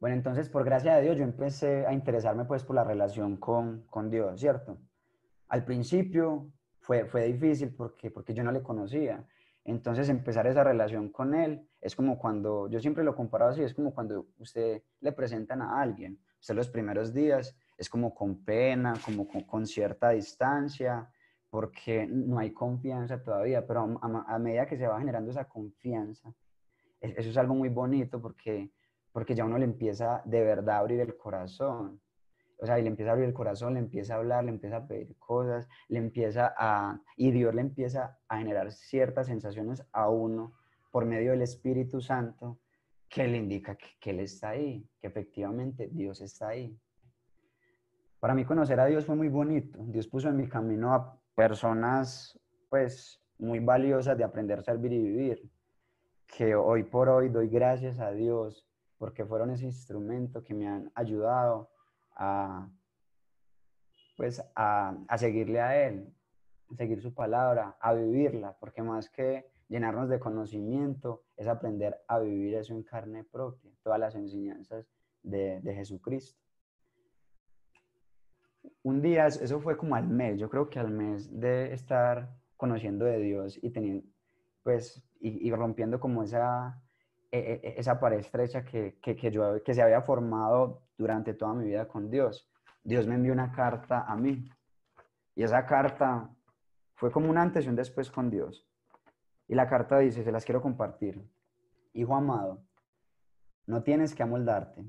Bueno, 0.02 0.16
entonces, 0.16 0.50
por 0.50 0.66
gracia 0.66 0.96
de 0.96 1.04
Dios, 1.04 1.18
yo 1.18 1.24
empecé 1.24 1.86
a 1.86 1.94
interesarme 1.94 2.46
pues 2.46 2.64
por 2.64 2.76
la 2.76 2.84
relación 2.84 3.38
con, 3.38 3.84
con 3.84 4.10
Dios, 4.10 4.40
¿cierto? 4.40 4.80
Al 5.48 5.64
principio 5.64 6.52
fue, 6.80 7.06
fue 7.06 7.26
difícil 7.26 7.76
porque, 7.76 8.10
porque 8.10 8.34
yo 8.34 8.44
no 8.44 8.52
le 8.52 8.64
conocía. 8.64 9.24
Entonces, 9.64 10.10
empezar 10.10 10.48
esa 10.48 10.64
relación 10.64 11.10
con 11.10 11.36
Él 11.36 11.70
es 11.80 11.96
como 11.96 12.18
cuando, 12.18 12.68
yo 12.68 12.80
siempre 12.80 13.04
lo 13.04 13.16
comparo 13.16 13.46
así, 13.46 13.62
es 13.62 13.76
como 13.76 13.94
cuando 13.94 14.26
usted 14.40 14.82
le 15.02 15.12
presentan 15.12 15.62
a 15.62 15.80
alguien, 15.80 16.20
usted 16.40 16.56
los 16.56 16.70
primeros 16.70 17.14
días 17.14 17.56
es 17.78 17.88
como 17.88 18.16
con 18.16 18.44
pena, 18.44 18.96
como 19.06 19.28
con, 19.28 19.68
cierta 19.68 20.10
distancia, 20.10 21.12
porque 21.48 22.08
no 22.08 22.40
hay 22.40 22.52
confianza 22.54 23.22
todavía, 23.22 23.68
pero 23.68 24.00
a, 24.02 24.40
medida 24.40 24.66
que 24.66 24.78
se 24.78 24.88
va 24.88 24.98
generando 24.98 25.30
esa 25.30 25.46
confianza, 25.46 26.34
e, 27.00 27.14
eso 27.18 27.30
es 27.30 27.38
algo 27.38 27.54
muy 27.54 27.70
bonito 27.70 28.20
porque, 28.20 28.72
porque 29.12 29.36
ya 29.36 29.46
uno 29.46 29.58
le 29.58 29.66
empieza 29.66 30.22
de 30.26 30.42
verdad 30.42 30.76
a 30.76 30.80
abrir 30.80 31.00
el 31.00 31.18
corazón. 31.18 32.02
O 32.58 32.66
sea, 32.66 32.80
y 32.80 32.84
le 32.84 32.90
empieza 32.90 33.10
a 33.10 33.14
abrir 33.14 33.28
el 33.28 33.34
corazón, 33.34 33.74
le 33.74 33.80
empieza 33.80 34.14
a 34.14 34.18
hablar, 34.18 34.44
le 34.44 34.52
empieza 34.52 34.78
a 34.78 34.88
pedir 34.88 35.18
cosas, 35.18 35.68
le 35.88 35.98
empieza 35.98 36.54
a... 36.56 37.02
Y 37.18 37.32
Dios 37.32 37.56
le 37.56 37.62
empieza 37.62 38.20
a 38.28 38.38
generar 38.38 38.72
ciertas 38.72 39.28
sensaciones 39.28 39.84
a 39.92 40.10
uno 40.10 40.54
por 40.92 41.06
medio 41.06 41.32
del 41.32 41.42
Espíritu 41.42 42.02
Santo 42.02 42.60
que 43.10 43.28
le 43.28 43.38
indica 43.38 43.76
que, 43.76 44.12
Él 44.12 44.20
está 44.20 44.50
ahí, 44.50 44.88
que 45.00 45.08
efectivamente 45.08 45.90
Dios 45.92 46.22
está 46.22 46.50
ahí. 46.50 46.78
Para 48.20 48.36
mí 48.36 48.46
conocer 48.46 48.80
a 48.80 48.86
Dios 48.86 49.06
fue 49.06 49.16
muy 49.16 49.28
bonito. 49.28 49.80
Dios 49.88 50.08
puso 50.08 50.30
en 50.30 50.38
mi 50.38 50.48
camino 50.48 50.94
a 50.94 51.20
personas 51.36 52.40
pues 52.70 53.20
muy 53.40 53.60
valiosas 53.60 54.18
de 54.18 54.24
aprender 54.24 54.64
servir 54.64 54.94
y 54.94 55.02
vivir, 55.02 55.52
que 56.28 56.56
hoy 56.56 56.84
por 56.84 57.10
hoy 57.10 57.28
doy 57.30 57.50
gracias 57.50 58.00
a 58.00 58.12
Dios 58.12 58.71
porque 59.02 59.26
fueron 59.26 59.50
ese 59.50 59.66
instrumento 59.66 60.44
que 60.44 60.54
me 60.54 60.68
han 60.68 60.92
ayudado 60.94 61.72
a 62.16 62.70
pues 64.16 64.40
a, 64.54 64.96
a 65.08 65.18
seguirle 65.18 65.60
a 65.60 65.88
Él, 65.88 66.14
a 66.70 66.76
seguir 66.76 67.02
su 67.02 67.12
palabra, 67.12 67.76
a 67.80 67.94
vivirla, 67.96 68.56
porque 68.60 68.84
más 68.84 69.10
que 69.10 69.50
llenarnos 69.70 70.08
de 70.08 70.20
conocimiento, 70.20 71.24
es 71.36 71.48
aprender 71.48 71.98
a 72.08 72.20
vivir 72.20 72.54
eso 72.54 72.74
en 72.74 72.84
carne 72.84 73.24
propia, 73.24 73.72
todas 73.82 74.00
las 74.00 74.14
enseñanzas 74.14 74.86
de, 75.24 75.62
Jesucristo. 75.64 76.40
Un 78.84 79.02
día, 79.02 79.26
eso 79.26 79.60
fue 79.62 79.78
como 79.78 79.96
al 79.96 80.08
mes, 80.08 80.40
yo 80.40 80.48
creo 80.48 80.70
que 80.70 80.78
al 80.78 80.92
mes 80.92 81.40
de 81.40 81.74
estar 81.74 82.30
conociendo 82.56 83.06
de 83.06 83.18
Dios 83.18 83.58
y 83.64 83.72
teniendo, 83.72 84.06
pues, 84.62 85.04
y, 85.20 85.50
rompiendo 85.52 86.00
como 86.00 86.22
esa, 86.22 86.80
esa 87.32 88.00
pared 88.00 88.20
estrecha 88.20 88.66
que, 88.66 89.00
que, 89.00 89.32
yo, 89.32 89.64
que 89.64 89.74
se 89.74 89.82
había 89.82 90.02
formado 90.02 90.82
durante 90.98 91.34
toda 91.34 91.54
mi 91.54 91.66
vida 91.66 91.88
con 91.88 92.10
Dios. 92.10 92.50
Dios 92.84 93.08
me 93.08 93.16
envió 93.16 93.32
una 93.32 93.52
carta 93.52 94.06
a 94.06 94.16
mí. 94.16 94.50
Y 95.36 95.44
esa 95.44 95.66
carta 95.66 96.30
fue 96.96 97.12
como 97.12 97.30
un 97.30 97.38
antes 97.38 97.66
y 97.66 97.70
un 97.70 97.76
después 97.76 98.12
con 98.12 98.30
Dios. 98.30 98.68
Y 99.48 99.56
la 99.56 99.68
carta 99.68 100.00
dice, 100.00 100.24
se 100.24 100.32
las 100.32 100.46
quiero 100.46 100.62
compartir. 100.62 101.26
Hijo 101.94 102.16
amado, 102.16 102.62
no 103.66 103.82
tienes 103.84 104.14
que 104.14 104.24
amoldarte. 104.24 104.86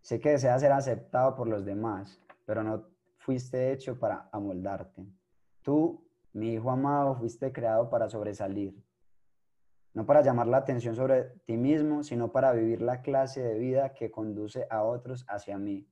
Sé 0.00 0.20
que 0.20 0.30
deseas 0.30 0.60
ser 0.60 0.72
aceptado 0.72 1.34
por 1.34 1.48
los 1.48 1.64
demás, 1.64 2.20
pero 2.44 2.62
no 2.62 2.84
fuiste 3.18 3.72
hecho 3.72 3.98
para 3.98 4.28
amoldarte. 4.32 5.06
Tú, 5.62 6.06
mi 6.32 6.52
hijo 6.52 6.70
amado, 6.70 7.14
fuiste 7.16 7.52
creado 7.52 7.88
para 7.88 8.10
sobresalir. 8.10 8.83
No 9.94 10.06
para 10.06 10.22
llamar 10.22 10.48
la 10.48 10.58
atención 10.58 10.96
sobre 10.96 11.22
ti 11.46 11.56
mismo, 11.56 12.02
sino 12.02 12.32
para 12.32 12.52
vivir 12.52 12.82
la 12.82 13.00
clase 13.00 13.42
de 13.42 13.58
vida 13.58 13.94
que 13.94 14.10
conduce 14.10 14.66
a 14.68 14.82
otros 14.82 15.24
hacia 15.28 15.56
mí. 15.56 15.88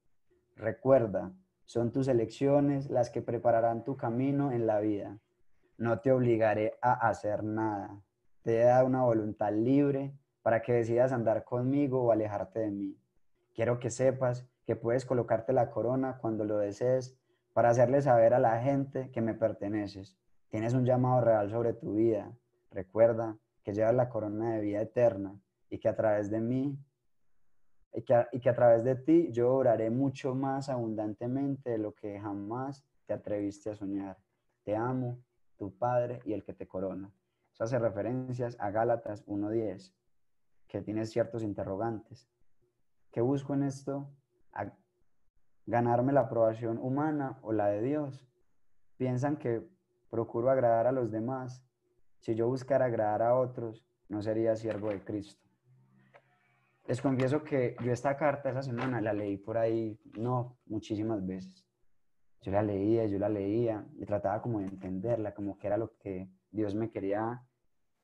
Recuerda, 0.56 1.32
son 1.64 1.92
tus 1.92 2.08
elecciones 2.08 2.90
las 2.90 3.10
que 3.10 3.22
prepararán 3.22 3.84
tu 3.84 3.96
camino 3.96 4.50
en 4.50 4.66
la 4.66 4.80
vida. 4.80 5.18
No 5.78 6.00
te 6.00 6.10
obligaré 6.10 6.74
a 6.82 7.08
hacer 7.08 7.44
nada. 7.44 8.02
Te 8.42 8.58
dado 8.58 8.86
una 8.86 9.04
voluntad 9.04 9.52
libre 9.52 10.12
para 10.42 10.62
que 10.62 10.72
decidas 10.72 11.12
andar 11.12 11.44
conmigo 11.44 12.02
o 12.02 12.10
alejarte 12.10 12.58
de 12.58 12.70
mí. 12.72 12.98
Quiero 13.54 13.78
que 13.78 13.90
sepas 13.90 14.48
que 14.66 14.74
puedes 14.74 15.06
colocarte 15.06 15.52
la 15.52 15.70
corona 15.70 16.18
cuando 16.18 16.44
lo 16.44 16.58
desees 16.58 17.16
para 17.52 17.70
hacerle 17.70 18.02
saber 18.02 18.34
a 18.34 18.40
la 18.40 18.60
gente 18.60 19.10
que 19.12 19.20
me 19.20 19.34
perteneces. 19.34 20.18
Tienes 20.48 20.74
un 20.74 20.84
llamado 20.84 21.20
real 21.20 21.50
sobre 21.50 21.72
tu 21.72 21.94
vida. 21.94 22.32
Recuerda 22.70 23.36
que 23.62 23.72
llevas 23.72 23.94
la 23.94 24.08
corona 24.08 24.54
de 24.54 24.60
vida 24.60 24.80
eterna 24.82 25.38
y 25.70 25.78
que 25.78 25.88
a 25.88 25.96
través 25.96 26.30
de 26.30 26.40
mí 26.40 26.78
y 27.94 28.02
que, 28.02 28.14
a, 28.14 28.28
y 28.32 28.40
que 28.40 28.48
a 28.48 28.54
través 28.54 28.84
de 28.84 28.96
ti 28.96 29.30
yo 29.32 29.52
oraré 29.54 29.90
mucho 29.90 30.34
más 30.34 30.68
abundantemente 30.68 31.70
de 31.70 31.78
lo 31.78 31.94
que 31.94 32.18
jamás 32.18 32.84
te 33.06 33.14
atreviste 33.14 33.70
a 33.70 33.74
soñar. 33.74 34.16
Te 34.64 34.74
amo 34.74 35.18
tu 35.56 35.76
Padre 35.76 36.20
y 36.24 36.32
el 36.32 36.42
que 36.42 36.54
te 36.54 36.66
corona. 36.66 37.12
Eso 37.52 37.64
hace 37.64 37.78
referencias 37.78 38.56
a 38.58 38.70
Gálatas 38.70 39.26
1.10, 39.26 39.92
que 40.66 40.80
tiene 40.80 41.04
ciertos 41.04 41.42
interrogantes. 41.42 42.28
¿Qué 43.10 43.20
busco 43.20 43.52
en 43.54 43.64
esto? 43.64 44.08
¿Ganarme 45.66 46.12
la 46.12 46.22
aprobación 46.22 46.78
humana 46.78 47.38
o 47.42 47.52
la 47.52 47.66
de 47.66 47.82
Dios? 47.82 48.26
Piensan 48.96 49.36
que 49.36 49.62
procuro 50.10 50.50
agradar 50.50 50.86
a 50.86 50.92
los 50.92 51.10
demás. 51.10 51.62
Si 52.22 52.34
yo 52.34 52.48
buscara 52.48 52.86
agradar 52.86 53.20
a 53.20 53.34
otros, 53.36 53.84
no 54.08 54.22
sería 54.22 54.56
siervo 54.56 54.88
de 54.88 55.04
Cristo. 55.04 55.46
Les 56.86 57.00
confieso 57.00 57.44
que 57.44 57.76
yo 57.84 57.92
esta 57.92 58.16
carta 58.16 58.48
esa 58.48 58.62
semana 58.62 59.00
la 59.00 59.12
leí 59.12 59.36
por 59.36 59.58
ahí, 59.58 60.00
no, 60.16 60.56
muchísimas 60.64 61.24
veces 61.24 61.62
yo 62.42 62.50
la 62.50 62.62
leía, 62.62 63.06
yo 63.06 63.18
la 63.18 63.28
leía 63.28 63.86
y 63.98 64.04
trataba 64.04 64.42
como 64.42 64.58
de 64.58 64.66
entenderla, 64.66 65.32
como 65.32 65.56
que 65.58 65.68
era 65.68 65.76
lo 65.76 65.96
que 65.98 66.28
Dios 66.50 66.74
me 66.74 66.90
quería 66.90 67.40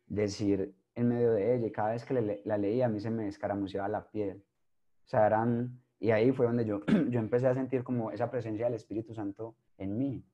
decir 0.07 0.75
en 0.95 1.09
medio 1.09 1.33
de 1.33 1.57
ella. 1.57 1.67
Y 1.67 1.73
cada 1.73 1.91
vez 1.91 2.05
que 2.05 2.41
la 2.45 2.57
leía 2.57 2.87
a 2.87 2.89
mí 2.89 3.01
se 3.01 3.11
me 3.11 3.25
descaramuciaba 3.25 3.89
la 3.89 4.09
piel. 4.09 4.45
O 5.05 5.09
sea, 5.09 5.27
eran, 5.27 5.83
y 5.99 6.13
ahí 6.13 6.31
fue 6.31 6.47
donde 6.47 6.65
yo, 6.65 6.81
yo 7.11 7.19
empecé 7.19 7.49
a 7.49 7.55
sentir 7.55 7.83
como 7.83 8.13
esa 8.13 8.31
presencia 8.31 8.67
del 8.67 8.75
Espíritu 8.75 9.13
Santo 9.13 9.57
en 9.77 9.99
mí. 9.99 10.25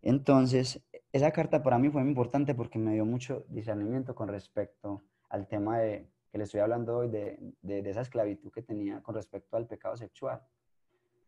Entonces, 0.00 0.80
esa 1.12 1.30
carta 1.30 1.62
para 1.62 1.78
mí 1.78 1.90
fue 1.90 2.00
muy 2.02 2.10
importante 2.10 2.54
porque 2.54 2.78
me 2.78 2.94
dio 2.94 3.04
mucho 3.04 3.44
discernimiento 3.48 4.14
con 4.14 4.28
respecto 4.28 5.02
al 5.28 5.46
tema 5.46 5.78
de, 5.78 6.08
que 6.30 6.38
le 6.38 6.44
estoy 6.44 6.60
hablando 6.60 6.98
hoy, 6.98 7.08
de, 7.10 7.38
de, 7.60 7.90
esa 7.90 8.00
esclavitud 8.00 8.50
que 8.50 8.62
tenía 8.62 9.02
con 9.02 9.14
respecto 9.14 9.56
al 9.56 9.66
pecado 9.66 9.96
sexual. 9.96 10.40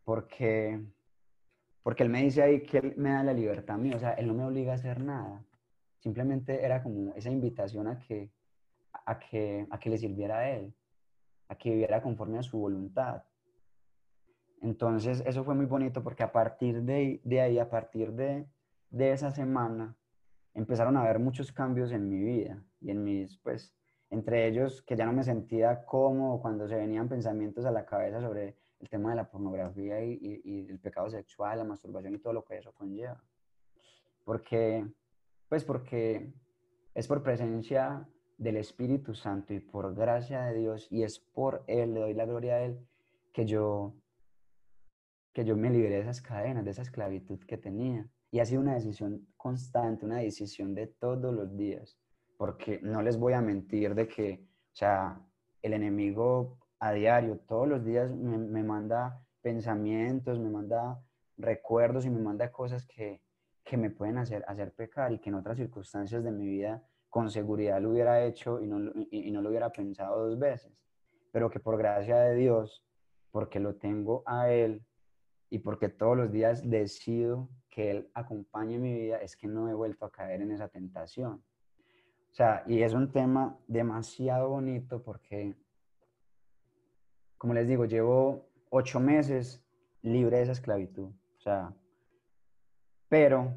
Porque 0.04 0.80
porque 1.84 2.02
él 2.02 2.08
me 2.08 2.22
dice 2.22 2.42
ahí 2.42 2.62
que 2.62 2.78
él 2.78 2.94
me 2.96 3.10
da 3.10 3.22
la 3.22 3.34
libertad 3.34 3.76
a 3.76 3.78
mí, 3.78 3.92
o 3.92 3.98
sea, 3.98 4.12
él 4.14 4.26
no 4.26 4.32
me 4.32 4.44
obliga 4.44 4.72
a 4.72 4.76
hacer 4.76 5.00
nada. 5.00 5.44
Simplemente 5.98 6.64
era 6.64 6.82
como 6.82 7.12
esa 7.14 7.30
invitación 7.30 7.86
a 7.88 7.98
que, 7.98 8.30
a 9.04 9.18
que, 9.18 9.66
a 9.68 9.78
que 9.78 9.90
le 9.90 9.98
sirviera 9.98 10.38
a 10.38 10.50
él, 10.50 10.74
a 11.48 11.56
que 11.56 11.70
viviera 11.70 12.02
conforme 12.02 12.38
a 12.38 12.42
su 12.42 12.58
voluntad. 12.58 13.24
Entonces, 14.62 15.22
eso 15.26 15.44
fue 15.44 15.54
muy 15.54 15.66
bonito 15.66 16.02
porque 16.02 16.22
a 16.22 16.32
partir 16.32 16.82
de, 16.82 17.20
de 17.22 17.40
ahí, 17.42 17.58
a 17.58 17.68
partir 17.68 18.12
de, 18.12 18.46
de 18.94 19.10
esa 19.10 19.32
semana, 19.32 19.96
empezaron 20.54 20.96
a 20.96 21.02
haber 21.02 21.18
muchos 21.18 21.50
cambios 21.50 21.90
en 21.90 22.08
mi 22.08 22.22
vida 22.22 22.64
y 22.80 22.90
en 22.90 23.02
mis, 23.02 23.36
pues, 23.38 23.74
entre 24.08 24.46
ellos 24.46 24.82
que 24.82 24.94
ya 24.94 25.04
no 25.04 25.12
me 25.12 25.24
sentía 25.24 25.84
cómodo 25.84 26.40
cuando 26.40 26.68
se 26.68 26.76
venían 26.76 27.08
pensamientos 27.08 27.64
a 27.64 27.72
la 27.72 27.84
cabeza 27.84 28.20
sobre 28.20 28.56
el 28.78 28.88
tema 28.88 29.10
de 29.10 29.16
la 29.16 29.28
pornografía 29.28 30.00
y, 30.04 30.68
el 30.70 30.78
pecado 30.78 31.10
sexual, 31.10 31.58
la 31.58 31.64
masturbación 31.64 32.14
y 32.14 32.18
todo 32.18 32.32
lo 32.32 32.44
que 32.44 32.58
eso 32.58 32.72
conlleva. 32.72 33.20
Porque, 34.22 34.86
pues 35.48 35.64
porque 35.64 36.32
es 36.94 37.08
por 37.08 37.24
presencia 37.24 38.08
del 38.38 38.58
Espíritu 38.58 39.14
Santo 39.14 39.54
y 39.54 39.58
por 39.58 39.92
gracia 39.96 40.42
de 40.42 40.54
Dios 40.54 40.86
y 40.88 41.02
es 41.02 41.18
por 41.18 41.64
Él, 41.66 41.94
le 41.94 42.00
doy 42.00 42.14
la 42.14 42.26
gloria 42.26 42.54
a 42.54 42.60
Él, 42.62 42.78
que 43.32 43.44
yo 43.44 43.94
que 45.34 45.44
yo 45.44 45.56
me 45.56 45.68
liberé 45.68 45.96
de 45.96 46.02
esas 46.02 46.22
cadenas, 46.22 46.64
de 46.64 46.70
esa 46.70 46.82
esclavitud 46.82 47.40
que 47.40 47.58
tenía. 47.58 48.08
Y 48.30 48.38
ha 48.38 48.46
sido 48.46 48.60
una 48.60 48.74
decisión 48.74 49.26
constante, 49.36 50.06
una 50.06 50.18
decisión 50.18 50.74
de 50.74 50.86
todos 50.86 51.34
los 51.34 51.56
días, 51.56 51.98
porque 52.38 52.80
no 52.82 53.02
les 53.02 53.18
voy 53.18 53.32
a 53.32 53.40
mentir 53.40 53.94
de 53.94 54.06
que, 54.06 54.46
o 54.72 54.76
sea, 54.76 55.20
el 55.60 55.72
enemigo 55.72 56.58
a 56.78 56.92
diario, 56.92 57.38
todos 57.48 57.66
los 57.66 57.84
días 57.84 58.14
me, 58.14 58.38
me 58.38 58.62
manda 58.62 59.20
pensamientos, 59.42 60.38
me 60.38 60.50
manda 60.50 61.02
recuerdos 61.36 62.06
y 62.06 62.10
me 62.10 62.20
manda 62.20 62.52
cosas 62.52 62.86
que, 62.86 63.20
que 63.64 63.76
me 63.76 63.90
pueden 63.90 64.18
hacer, 64.18 64.44
hacer 64.46 64.72
pecar 64.72 65.12
y 65.12 65.18
que 65.18 65.30
en 65.30 65.34
otras 65.34 65.56
circunstancias 65.56 66.22
de 66.22 66.30
mi 66.30 66.46
vida 66.46 66.82
con 67.10 67.30
seguridad 67.30 67.80
lo 67.80 67.90
hubiera 67.90 68.24
hecho 68.24 68.60
y 68.60 68.66
no, 68.66 68.92
y 69.10 69.30
no 69.32 69.42
lo 69.42 69.48
hubiera 69.48 69.70
pensado 69.70 70.28
dos 70.28 70.38
veces, 70.38 70.72
pero 71.32 71.50
que 71.50 71.60
por 71.60 71.76
gracia 71.76 72.18
de 72.18 72.34
Dios, 72.36 72.84
porque 73.30 73.58
lo 73.58 73.76
tengo 73.76 74.22
a 74.26 74.50
Él 74.50 74.84
y 75.50 75.58
porque 75.58 75.88
todos 75.88 76.16
los 76.16 76.32
días 76.32 76.68
decido 76.68 77.48
que 77.70 77.90
Él 77.90 78.10
acompañe 78.14 78.78
mi 78.78 78.92
vida, 78.92 79.18
es 79.18 79.36
que 79.36 79.46
no 79.46 79.68
he 79.68 79.74
vuelto 79.74 80.04
a 80.04 80.12
caer 80.12 80.42
en 80.42 80.52
esa 80.52 80.68
tentación. 80.68 81.42
O 82.30 82.34
sea, 82.34 82.64
y 82.66 82.82
es 82.82 82.94
un 82.94 83.12
tema 83.12 83.58
demasiado 83.68 84.48
bonito 84.48 85.02
porque, 85.02 85.54
como 87.38 87.54
les 87.54 87.68
digo, 87.68 87.84
llevo 87.84 88.48
ocho 88.70 88.98
meses 88.98 89.64
libre 90.02 90.38
de 90.38 90.42
esa 90.42 90.52
esclavitud. 90.52 91.10
O 91.36 91.40
sea, 91.40 91.74
pero 93.08 93.54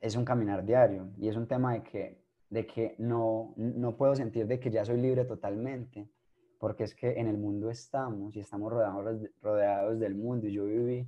es 0.00 0.14
un 0.14 0.24
caminar 0.24 0.64
diario 0.64 1.10
y 1.16 1.28
es 1.28 1.36
un 1.36 1.48
tema 1.48 1.74
de 1.74 1.82
que, 1.82 2.24
de 2.50 2.66
que 2.66 2.94
no, 2.98 3.52
no 3.56 3.96
puedo 3.96 4.14
sentir 4.14 4.46
de 4.46 4.60
que 4.60 4.70
ya 4.70 4.84
soy 4.84 5.00
libre 5.00 5.24
totalmente, 5.24 6.08
porque 6.58 6.84
es 6.84 6.94
que 6.94 7.18
en 7.18 7.28
el 7.28 7.38
mundo 7.38 7.70
estamos 7.70 8.36
y 8.36 8.40
estamos 8.40 8.72
rodeados, 8.72 9.30
rodeados 9.40 9.98
del 10.00 10.14
mundo 10.14 10.48
y 10.48 10.52
yo 10.52 10.64
viví 10.64 11.06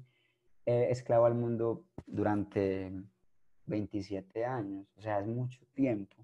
eh, 0.66 0.88
esclavo 0.90 1.26
al 1.26 1.34
mundo 1.34 1.84
durante 2.06 2.92
27 3.66 4.44
años, 4.44 4.86
o 4.96 5.00
sea, 5.00 5.20
es 5.20 5.26
mucho 5.26 5.60
tiempo. 5.74 6.16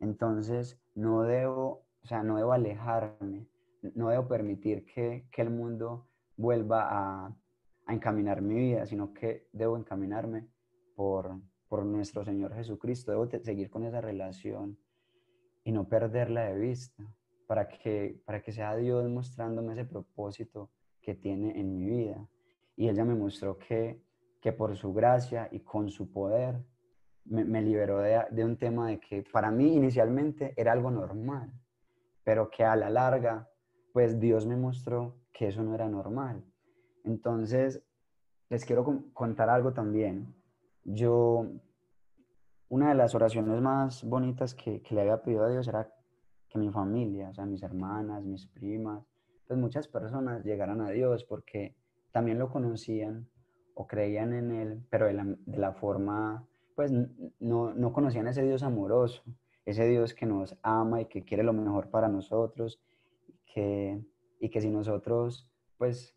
Entonces, 0.00 0.78
no 0.94 1.22
debo, 1.22 1.86
o 2.02 2.06
sea, 2.06 2.22
no 2.22 2.36
debo 2.36 2.52
alejarme, 2.52 3.46
no 3.94 4.10
debo 4.10 4.28
permitir 4.28 4.84
que, 4.84 5.26
que 5.30 5.42
el 5.42 5.50
mundo 5.50 6.06
vuelva 6.36 6.88
a, 6.88 7.36
a, 7.86 7.94
encaminar 7.94 8.42
mi 8.42 8.54
vida, 8.54 8.86
sino 8.86 9.12
que 9.12 9.48
debo 9.52 9.76
encaminarme 9.76 10.48
por, 10.94 11.40
por 11.68 11.84
nuestro 11.84 12.24
Señor 12.24 12.54
Jesucristo. 12.54 13.12
Debo 13.12 13.26
seguir 13.42 13.70
con 13.70 13.84
esa 13.84 14.00
relación 14.00 14.78
y 15.64 15.72
no 15.72 15.88
perderla 15.88 16.44
de 16.44 16.58
vista 16.58 17.04
para 17.48 17.66
que, 17.66 18.20
para 18.26 18.42
que 18.42 18.52
sea 18.52 18.76
Dios 18.76 19.08
mostrándome 19.08 19.72
ese 19.72 19.86
propósito 19.86 20.70
que 21.00 21.14
tiene 21.14 21.58
en 21.58 21.72
mi 21.72 21.86
vida. 21.86 22.28
Y 22.76 22.88
Él 22.88 22.94
ya 22.94 23.06
me 23.06 23.14
mostró 23.14 23.58
que, 23.58 24.04
que 24.38 24.52
por 24.52 24.76
su 24.76 24.92
gracia 24.92 25.48
y 25.50 25.60
con 25.60 25.88
su 25.88 26.12
poder 26.12 26.62
me, 27.24 27.62
liberó 27.62 28.00
de, 28.00 28.22
de, 28.30 28.44
un 28.44 28.58
tema 28.58 28.88
de 28.88 29.00
que 29.00 29.22
para 29.32 29.50
mí 29.50 29.74
inicialmente 29.74 30.52
era 30.58 30.72
algo 30.72 30.90
normal, 30.90 31.50
pero 32.22 32.50
que 32.50 32.64
a 32.64 32.76
la 32.76 32.90
larga, 32.90 33.48
pues 33.94 34.20
Dios 34.20 34.46
me 34.46 34.56
mostró 34.56 35.16
que 35.32 35.48
eso 35.48 35.62
no 35.62 35.74
era 35.74 35.88
normal. 35.88 36.44
Entonces, 37.04 37.82
les 38.50 38.66
quiero 38.66 38.84
contar 39.14 39.48
algo 39.48 39.72
también. 39.72 40.34
Yo, 40.84 41.46
una 42.68 42.90
de 42.90 42.94
las 42.94 43.14
oraciones 43.14 43.58
más 43.62 44.04
bonitas 44.04 44.54
que, 44.54 44.82
que 44.82 44.94
le 44.94 45.00
había 45.00 45.22
pedido 45.22 45.44
a 45.44 45.50
Dios 45.50 45.66
era 45.66 45.94
que 46.48 46.58
mi 46.58 46.70
familia, 46.70 47.30
o 47.30 47.34
sea, 47.34 47.46
mis 47.46 47.62
hermanas, 47.62 48.24
mis 48.24 48.46
primas, 48.46 49.04
pues 49.46 49.58
muchas 49.58 49.88
personas 49.88 50.44
llegaran 50.44 50.80
a 50.80 50.90
Dios 50.90 51.24
porque 51.24 51.74
también 52.12 52.38
lo 52.38 52.50
conocían 52.50 53.28
o 53.74 53.86
creían 53.86 54.32
en 54.32 54.50
Él, 54.50 54.86
pero 54.90 55.06
de 55.06 55.14
la, 55.14 55.24
de 55.24 55.58
la 55.58 55.72
forma 55.72 56.46
pues 56.74 56.92
no, 57.40 57.74
no 57.74 57.92
conocían 57.92 58.28
ese 58.28 58.44
Dios 58.44 58.62
amoroso, 58.62 59.24
ese 59.64 59.88
Dios 59.88 60.14
que 60.14 60.26
nos 60.26 60.56
ama 60.62 61.00
y 61.00 61.06
que 61.06 61.24
quiere 61.24 61.42
lo 61.42 61.52
mejor 61.52 61.90
para 61.90 62.08
nosotros, 62.08 62.80
que, 63.52 64.00
y 64.38 64.48
que 64.48 64.60
si 64.60 64.70
nosotros 64.70 65.50
pues 65.76 66.16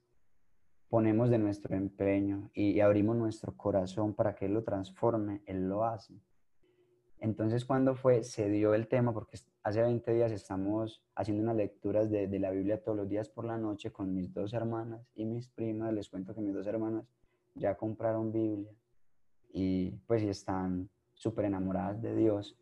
ponemos 0.88 1.30
de 1.30 1.38
nuestro 1.38 1.76
empeño 1.76 2.52
y, 2.54 2.80
abrimos 2.82 3.16
nuestro 3.16 3.56
corazón 3.56 4.14
para 4.14 4.36
que 4.36 4.46
Él 4.46 4.54
lo 4.54 4.64
transforme, 4.64 5.42
Él 5.46 5.68
lo 5.68 5.86
hace. 5.86 6.14
Entonces, 7.22 7.64
cuando 7.64 7.96
fue, 7.96 8.24
se 8.24 8.50
dio 8.50 8.74
el 8.74 8.88
tema, 8.88 9.14
porque 9.14 9.38
hace 9.64 9.82
20 9.82 10.14
días 10.14 10.32
estamos 10.32 11.02
haciendo 11.16 11.44
unas 11.44 11.56
lecturas 11.56 12.10
de, 12.10 12.28
de, 12.28 12.40
la 12.40 12.52
Biblia 12.52 12.84
todos 12.84 12.98
los 12.98 13.08
días 13.08 13.30
por 13.30 13.46
la 13.46 13.58
noche 13.58 13.92
con 13.92 14.14
mis 14.14 14.34
dos 14.34 14.54
hermanas 14.54 15.08
y 15.16 15.24
mis 15.26 15.48
primas. 15.48 15.94
Les 15.94 16.10
cuento 16.10 16.36
que 16.36 16.42
mis 16.42 16.54
dos 16.54 16.68
hermanas 16.68 17.06
ya 17.56 17.76
compraron 17.76 18.32
Biblia 18.32 18.72
y 19.54 19.92
pues 20.08 20.24
están 20.24 20.90
súper 21.14 21.46
enamoradas 21.46 22.02
de 22.02 22.16
Dios. 22.16 22.58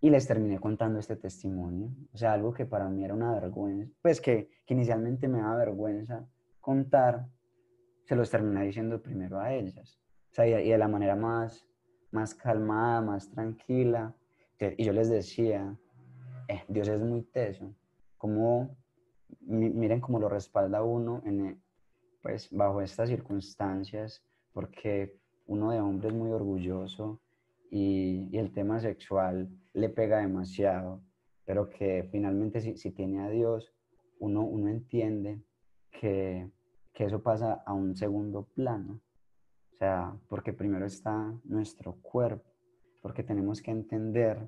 Y 0.00 0.08
les 0.08 0.26
terminé 0.26 0.58
contando 0.58 0.98
este 0.98 1.16
testimonio, 1.16 1.90
o 2.14 2.16
sea, 2.16 2.32
algo 2.32 2.54
que 2.54 2.64
para 2.64 2.88
mí 2.88 3.04
era 3.04 3.12
una 3.12 3.34
vergüenza, 3.34 3.92
pues 4.00 4.18
que, 4.18 4.48
que 4.64 4.72
inicialmente 4.72 5.28
me 5.28 5.40
daba 5.42 5.56
vergüenza 5.56 6.26
contar, 6.58 7.26
se 8.04 8.16
los 8.16 8.30
terminé 8.30 8.64
diciendo 8.64 9.02
primero 9.02 9.38
a 9.38 9.52
ellas, 9.52 10.00
o 10.30 10.34
sea, 10.34 10.46
y, 10.46 10.70
de 10.70 10.78
la 10.78 10.88
manera 10.88 11.16
más, 11.16 11.66
más 12.10 12.34
calmada, 12.34 13.00
más 13.00 13.30
tranquila, 13.30 14.14
y 14.76 14.84
yo 14.84 14.92
les 14.92 15.08
decía, 15.08 15.74
eh, 16.48 16.62
Dios 16.68 16.88
es 16.88 17.00
muy 17.00 17.22
teso, 17.22 17.74
como, 18.18 18.76
miren 19.40 20.00
cómo 20.00 20.18
lo 20.18 20.28
respalda 20.28 20.82
uno 20.82 21.22
en, 21.24 21.62
pues, 22.22 22.48
bajo 22.50 22.82
estas 22.82 23.08
circunstancias, 23.08 24.22
porque 24.52 25.16
uno 25.46 25.70
de 25.70 25.80
hombre 25.80 26.08
es 26.08 26.14
muy 26.14 26.30
orgulloso 26.30 27.20
y, 27.70 28.36
el 28.36 28.52
tema 28.52 28.80
sexual 28.80 29.48
le 29.72 29.88
pega 29.88 30.18
demasiado, 30.18 31.00
pero 31.44 31.70
que 31.70 32.08
finalmente 32.10 32.60
si, 32.60 32.90
tiene 32.90 33.20
a 33.20 33.30
Dios, 33.30 33.72
uno, 34.18 34.42
uno 34.42 34.68
entiende 34.68 35.40
que, 35.90 36.50
que 36.92 37.04
eso 37.04 37.22
pasa 37.22 37.62
a 37.64 37.72
un 37.72 37.96
segundo 37.96 38.42
plano. 38.54 39.00
Sea, 39.80 40.14
porque 40.28 40.52
primero 40.52 40.84
está 40.84 41.32
nuestro 41.44 41.94
cuerpo, 42.02 42.44
porque 43.00 43.22
tenemos 43.22 43.62
que 43.62 43.70
entender, 43.70 44.46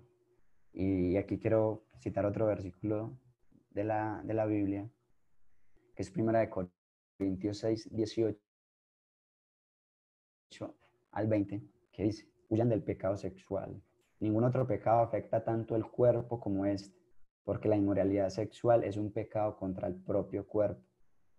y 0.75 1.17
aquí 1.17 1.39
quiero 1.39 1.87
citar 2.01 2.27
otro 2.27 2.45
versículo 2.45 3.19
de 3.71 3.85
la, 3.85 4.21
de 4.27 4.35
la 4.35 4.45
Biblia, 4.45 4.87
que 5.97 6.03
es 6.03 6.11
primera 6.11 6.41
de 6.41 6.51
Corintios 6.51 7.57
6, 7.61 7.97
18 7.97 8.39
al 11.13 11.27
20, 11.27 11.63
que 11.93 12.03
dice, 12.03 12.31
huyan 12.51 12.69
del 12.69 12.83
pecado 12.83 13.17
sexual. 13.17 13.83
Ningún 14.21 14.45
otro 14.45 14.67
pecado 14.67 15.01
afecta 15.01 15.43
tanto 15.43 15.77
el 15.77 15.87
cuerpo 15.87 16.41
como 16.41 16.67
este, 16.67 17.01
porque 17.43 17.71
la 17.71 17.77
inmoralidad 17.77 18.29
sexual 18.29 18.85
es 18.85 18.99
un 18.99 19.11
pecado 19.11 19.57
contra 19.57 19.89
el 19.89 19.95
propio 19.95 20.47
cuerpo. 20.47 20.92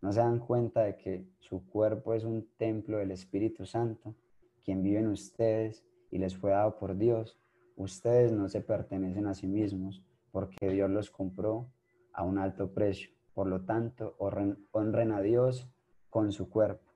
¿No 0.03 0.11
se 0.11 0.19
dan 0.19 0.39
cuenta 0.39 0.81
de 0.81 0.97
que 0.97 1.25
su 1.39 1.65
cuerpo 1.65 2.13
es 2.13 2.25
un 2.25 2.45
templo 2.57 2.97
del 2.97 3.11
Espíritu 3.11 3.65
Santo, 3.65 4.13
quien 4.61 4.83
vive 4.83 4.99
en 4.99 5.07
ustedes 5.07 5.85
y 6.11 6.17
les 6.17 6.35
fue 6.35 6.51
dado 6.51 6.77
por 6.77 6.97
Dios? 6.97 7.39
Ustedes 7.77 8.33
no 8.33 8.49
se 8.49 8.59
pertenecen 8.59 9.27
a 9.27 9.33
sí 9.33 9.47
mismos, 9.47 10.03
porque 10.29 10.67
Dios 10.71 10.89
los 10.89 11.09
compró 11.09 11.71
a 12.11 12.25
un 12.25 12.37
alto 12.37 12.73
precio. 12.73 13.11
Por 13.33 13.47
lo 13.47 13.63
tanto, 13.63 14.17
honren 14.19 15.13
a 15.13 15.21
Dios 15.21 15.69
con 16.09 16.33
su 16.33 16.49
cuerpo. 16.49 16.91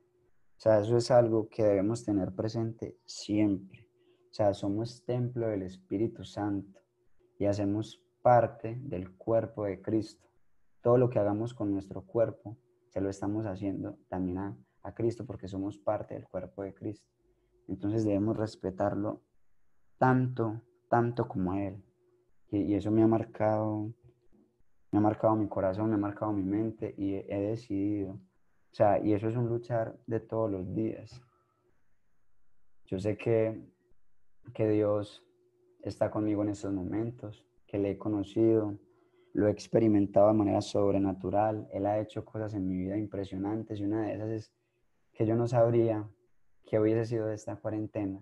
O 0.58 0.60
sea, 0.60 0.82
eso 0.82 0.98
es 0.98 1.10
algo 1.10 1.48
que 1.48 1.63
debemos 1.63 2.04
tener 2.04 2.36
presente 2.36 2.98
siempre. 3.06 3.88
O 4.30 4.34
sea, 4.34 4.54
somos 4.54 5.06
templo 5.06 5.48
del 5.48 5.62
Espíritu 5.62 6.26
Santo 6.26 6.82
y 7.39 7.46
hacemos 7.46 8.04
parte 8.22 8.78
del 8.82 9.15
cuerpo 9.15 9.63
de 9.63 9.82
Cristo. 9.82 10.28
Todo 10.82 10.98
lo 10.98 11.10
que 11.10 11.20
hagamos 11.20 11.54
con 11.54 11.72
nuestro 11.72 12.02
cuerpo, 12.02 12.58
lo 13.02 13.10
estamos 13.10 13.46
haciendo 13.46 13.98
también 14.08 14.38
a, 14.38 14.58
Cristo 14.96 15.26
porque 15.26 15.50
somos 15.50 15.78
parte 15.78 16.14
del 16.14 16.30
cuerpo 16.30 16.64
de 16.64 16.74
Cristo. 16.74 17.12
Entonces 17.68 18.06
debemos 18.06 18.38
respetarlo 18.38 19.22
tanto, 19.98 20.62
tanto 20.88 21.28
como 21.28 21.52
a 21.52 21.62
Él. 21.62 21.84
Y, 22.52 22.60
y, 22.60 22.76
eso 22.76 22.90
me 22.90 23.04
ha 23.04 23.08
marcado, 23.08 23.92
me 24.92 25.00
ha 25.00 25.02
marcado 25.02 25.36
mi 25.36 25.50
corazón, 25.50 25.90
me 25.90 25.96
ha 25.96 25.98
marcado 25.98 26.32
mi 26.32 26.44
mente 26.44 26.96
y 26.98 27.16
he 27.16 27.42
decidido 27.50 28.18
o 28.72 28.76
sea, 28.78 29.04
y 29.04 29.14
eso 29.14 29.28
es 29.28 29.36
un 29.36 29.50
luchar 29.50 29.98
de 30.06 30.20
todos 30.20 30.52
los 30.52 30.76
días. 30.76 31.20
Yo 32.86 33.00
sé 33.00 33.18
que, 33.18 33.60
que 34.54 34.70
Dios 34.70 35.26
está 35.82 36.12
conmigo 36.12 36.44
en 36.44 36.50
estos 36.50 36.72
momentos, 36.72 37.44
que 37.66 37.80
le 37.80 37.90
he 37.92 37.98
conocido, 37.98 38.78
lo 39.38 39.47
he 39.47 39.52
experimentado 39.52 40.30
de 40.30 40.34
manera 40.34 40.62
sobrenatural. 40.62 41.67
Él 41.71 41.86
ha 41.86 42.00
hecho 42.00 42.26
cosas 42.26 42.56
en 42.56 42.67
mi 42.67 42.76
vida 42.76 42.97
impresionantes 42.97 43.80
y 43.80 43.84
una 43.84 44.08
de 44.08 44.15
esas 44.15 44.30
es 44.32 44.52
que 45.13 45.28
yo 45.28 45.36
no 45.36 45.47
sabría 45.47 46.10
qué 46.65 46.80
hubiese 46.80 47.06
sido 47.06 47.28
de 47.28 47.36
esta 47.36 47.56
cuarentena 47.56 48.19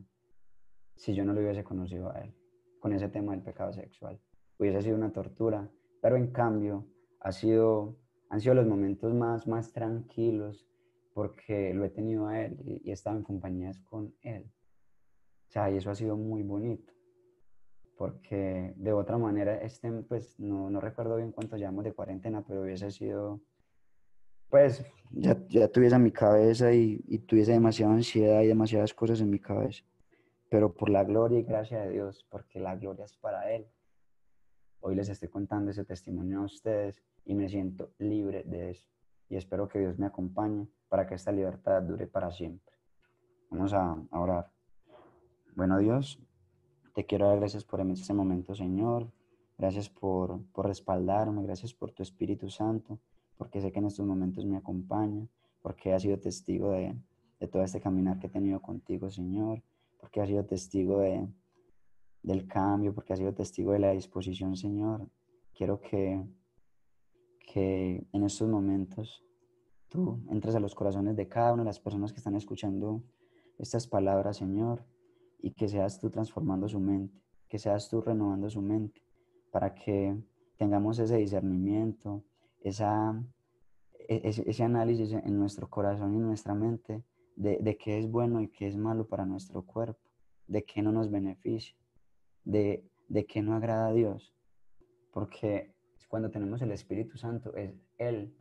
si 0.97 1.15
yo 1.15 1.23
no 1.23 1.31
lo 1.31 1.39
hubiese 1.39 1.63
conocido 1.63 2.11
a 2.11 2.19
Él 2.19 2.35
con 2.81 2.91
ese 2.91 3.07
tema 3.07 3.31
del 3.31 3.43
pecado 3.43 3.71
sexual. 3.71 4.19
Hubiese 4.59 4.81
sido 4.81 4.97
una 4.97 5.13
tortura, 5.13 5.71
pero 6.01 6.17
en 6.17 6.31
cambio 6.31 6.85
ha 7.21 7.31
sido 7.31 7.97
han 8.29 8.41
sido 8.41 8.55
los 8.55 8.67
momentos 8.67 9.13
más, 9.13 9.47
más 9.47 9.71
tranquilos 9.71 10.67
porque 11.13 11.73
lo 11.73 11.85
he 11.85 11.89
tenido 11.89 12.27
a 12.27 12.41
Él 12.41 12.59
y, 12.65 12.89
he 12.89 12.91
estado 12.91 13.15
en 13.15 13.23
compañías 13.23 13.79
con 13.79 14.13
Él. 14.21 14.51
O 15.47 15.51
sea, 15.51 15.71
y 15.71 15.77
eso 15.77 15.91
ha 15.91 15.95
sido 15.95 16.17
muy 16.17 16.43
bonito, 16.43 16.93
porque 17.97 18.73
de 18.75 18.93
otra 18.93 19.17
manera, 19.17 19.61
este, 19.61 19.91
pues 20.03 20.39
no, 20.39 20.69
no 20.69 20.79
recuerdo 20.79 21.17
bien 21.17 21.31
cuánto 21.31 21.57
llevamos 21.57 21.83
de 21.83 21.93
cuarentena, 21.93 22.43
pero 22.45 22.61
hubiese 22.61 22.91
sido, 22.91 23.41
pues 24.49 24.85
ya, 25.11 25.37
ya 25.47 25.67
tuviese 25.67 25.97
mi 25.99 26.11
cabeza 26.11 26.73
y, 26.73 27.03
y 27.07 27.19
tuviese 27.19 27.53
demasiada 27.53 27.93
ansiedad 27.93 28.41
y 28.41 28.47
demasiadas 28.47 28.93
cosas 28.93 29.21
en 29.21 29.29
mi 29.29 29.39
cabeza. 29.39 29.83
Pero 30.49 30.73
por 30.73 30.89
la 30.89 31.03
gloria 31.03 31.39
y 31.39 31.43
gracia 31.43 31.81
de 31.81 31.91
Dios, 31.91 32.25
porque 32.29 32.59
la 32.59 32.75
gloria 32.75 33.05
es 33.05 33.17
para 33.17 33.51
Él. 33.51 33.67
Hoy 34.79 34.95
les 34.95 35.09
estoy 35.09 35.29
contando 35.29 35.71
ese 35.71 35.83
testimonio 35.83 36.41
a 36.41 36.45
ustedes 36.45 37.01
y 37.25 37.33
me 37.33 37.49
siento 37.49 37.91
libre 37.97 38.43
de 38.43 38.71
eso. 38.71 38.87
Y 39.29 39.35
espero 39.35 39.67
que 39.67 39.79
Dios 39.79 39.97
me 39.97 40.05
acompañe 40.05 40.67
para 40.87 41.07
que 41.07 41.15
esta 41.15 41.31
libertad 41.31 41.81
dure 41.81 42.07
para 42.07 42.31
siempre. 42.31 42.75
Vamos 43.49 43.73
a, 43.73 43.97
orar. 44.11 44.51
Bueno, 45.55 45.79
Dios, 45.79 46.21
te 46.95 47.05
quiero 47.05 47.27
dar 47.27 47.39
gracias 47.39 47.65
por 47.65 47.81
este 47.81 48.13
momento, 48.13 48.55
Señor. 48.55 49.11
Gracias 49.57 49.89
por, 49.89 50.41
por 50.53 50.65
respaldarme, 50.65 51.43
gracias 51.43 51.73
por 51.73 51.91
tu 51.91 52.01
Espíritu 52.03 52.49
Santo, 52.49 52.99
porque 53.37 53.59
sé 53.59 53.71
que 53.73 53.79
en 53.79 53.87
estos 53.87 54.05
momentos 54.05 54.45
me 54.45 54.55
acompaña, 54.55 55.27
porque 55.61 55.93
ha 55.93 55.99
sido 55.99 56.17
testigo 56.17 56.71
de, 56.71 56.95
de 57.39 57.47
todo 57.47 57.63
este 57.63 57.81
caminar 57.81 58.17
que 58.17 58.27
he 58.27 58.29
tenido 58.29 58.61
contigo, 58.61 59.09
Señor, 59.09 59.61
porque 59.99 60.21
ha 60.21 60.25
sido 60.25 60.45
testigo 60.45 60.99
de, 60.99 61.27
del 62.23 62.47
cambio, 62.47 62.93
porque 62.93 63.11
ha 63.11 63.17
sido 63.17 63.33
testigo 63.33 63.73
de 63.73 63.79
la 63.79 63.91
disposición, 63.91 64.55
Señor. 64.55 65.05
Quiero 65.53 65.81
que, 65.81 66.23
que 67.45 68.07
en 68.13 68.23
estos 68.23 68.47
momentos 68.47 69.21
tú 69.89 70.21
entres 70.29 70.55
a 70.55 70.61
los 70.61 70.73
corazones 70.73 71.17
de 71.17 71.27
cada 71.27 71.51
una 71.51 71.63
de 71.63 71.69
las 71.69 71.79
personas 71.79 72.13
que 72.13 72.19
están 72.19 72.35
escuchando 72.35 73.03
estas 73.57 73.85
palabras, 73.85 74.37
Señor, 74.37 74.85
y 75.39 75.51
que 75.51 75.67
seas 75.67 75.99
tú 75.99 76.09
transformando 76.09 76.67
su 76.67 76.79
mente, 76.79 77.21
que 77.47 77.59
seas 77.59 77.89
tú 77.89 78.01
renovando 78.01 78.49
su 78.49 78.61
mente, 78.61 79.01
para 79.51 79.73
que 79.73 80.17
tengamos 80.57 80.99
ese 80.99 81.17
discernimiento, 81.17 82.23
esa, 82.61 83.21
e, 84.07 84.21
ese, 84.23 84.63
análisis 84.63 85.13
en 85.13 85.37
nuestro 85.37 85.69
corazón 85.69 86.13
y 86.13 86.17
en 86.17 86.27
nuestra 86.27 86.53
mente 86.53 87.03
de, 87.35 87.57
de 87.61 87.77
qué 87.77 87.99
es 87.99 88.09
bueno 88.09 88.41
y 88.41 88.47
qué 88.49 88.67
es 88.67 88.77
malo 88.77 89.07
para 89.07 89.25
nuestro 89.25 89.63
cuerpo, 89.63 89.99
de 90.47 90.63
qué 90.63 90.81
no 90.81 90.91
nos 90.91 91.11
beneficia, 91.11 91.75
de, 92.43 92.89
de 93.07 93.25
qué 93.25 93.41
no 93.41 93.55
agrada 93.55 93.87
a 93.87 93.93
Dios. 93.93 94.33
Porque 95.11 95.73
cuando 96.09 96.29
tenemos 96.29 96.61
el 96.61 96.71
Espíritu 96.71 97.17
Santo, 97.17 97.55
es 97.55 97.73
Él 97.97 98.35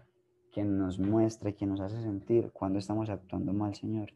quien 0.53 0.79
nos 0.79 0.99
muestra 1.01 1.51
y 1.51 1.55
quien 1.55 1.71
nos 1.71 1.81
hace 1.81 2.01
sentir 2.01 2.53
cuando 2.53 2.79
estamos 2.79 3.11
actuando 3.11 3.53
mal, 3.53 3.75
Señor. 3.75 4.13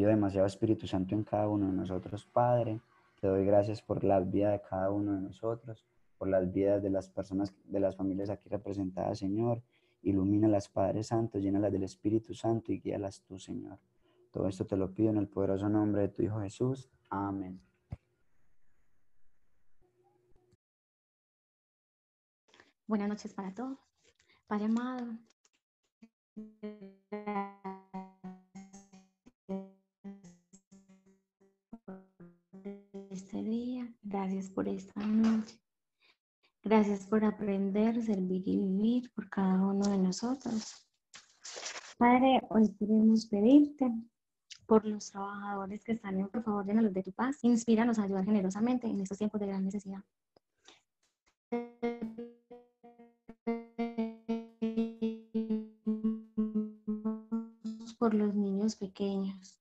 Pido 0.00 0.08
demasiado 0.08 0.46
Espíritu 0.46 0.86
Santo 0.86 1.14
en 1.14 1.24
cada 1.24 1.46
uno 1.46 1.66
de 1.66 1.74
nosotros, 1.74 2.24
Padre. 2.24 2.80
Te 3.20 3.26
doy 3.26 3.44
gracias 3.44 3.82
por 3.82 4.02
la 4.02 4.18
vida 4.20 4.50
de 4.50 4.62
cada 4.62 4.90
uno 4.90 5.12
de 5.12 5.20
nosotros, 5.20 5.84
por 6.16 6.26
las 6.26 6.50
vidas 6.50 6.82
de 6.82 6.88
las 6.88 7.10
personas, 7.10 7.54
de 7.66 7.80
las 7.80 7.96
familias 7.96 8.30
aquí 8.30 8.48
representadas, 8.48 9.18
Señor. 9.18 9.62
Ilumina 10.00 10.48
las 10.48 10.70
Padres 10.70 11.08
Santos, 11.08 11.42
llénalas 11.42 11.70
del 11.70 11.82
Espíritu 11.82 12.32
Santo 12.32 12.72
y 12.72 12.80
guíalas 12.80 13.20
tú, 13.28 13.38
Señor. 13.38 13.78
Todo 14.30 14.48
esto 14.48 14.64
te 14.64 14.74
lo 14.74 14.90
pido 14.90 15.10
en 15.10 15.18
el 15.18 15.28
poderoso 15.28 15.68
nombre 15.68 16.00
de 16.00 16.08
tu 16.08 16.22
Hijo 16.22 16.40
Jesús. 16.40 16.88
Amén. 17.10 17.60
Buenas 22.86 23.06
noches 23.10 23.34
para 23.34 23.52
todos. 23.52 23.76
Padre 24.46 24.64
amado, 24.64 25.18
este 33.30 33.44
día, 33.44 33.88
gracias 34.02 34.50
por 34.50 34.66
esta 34.66 35.06
noche. 35.06 35.54
Gracias 36.64 37.06
por 37.06 37.24
aprender, 37.24 38.02
servir 38.02 38.42
y 38.44 38.58
vivir 38.58 39.12
por 39.14 39.30
cada 39.30 39.54
uno 39.54 39.88
de 39.88 39.98
nosotros. 39.98 40.84
Padre, 41.96 42.40
hoy 42.50 42.74
queremos 42.76 43.26
pedirte 43.26 43.88
por 44.66 44.84
los 44.84 45.12
trabajadores 45.12 45.84
que 45.84 45.92
están 45.92 46.18
en 46.18 46.26
por 46.26 46.42
favor, 46.42 46.74
luz 46.74 46.92
de 46.92 47.04
tu 47.04 47.12
paz. 47.12 47.38
Inspíranos 47.44 48.00
a 48.00 48.02
ayudar 48.02 48.24
generosamente 48.24 48.88
en 48.88 49.00
estos 49.00 49.18
tiempos 49.18 49.40
de 49.40 49.46
gran 49.46 49.64
necesidad 49.64 50.02
por 57.96 58.12
los 58.12 58.34
niños 58.34 58.74
pequeños. 58.74 59.59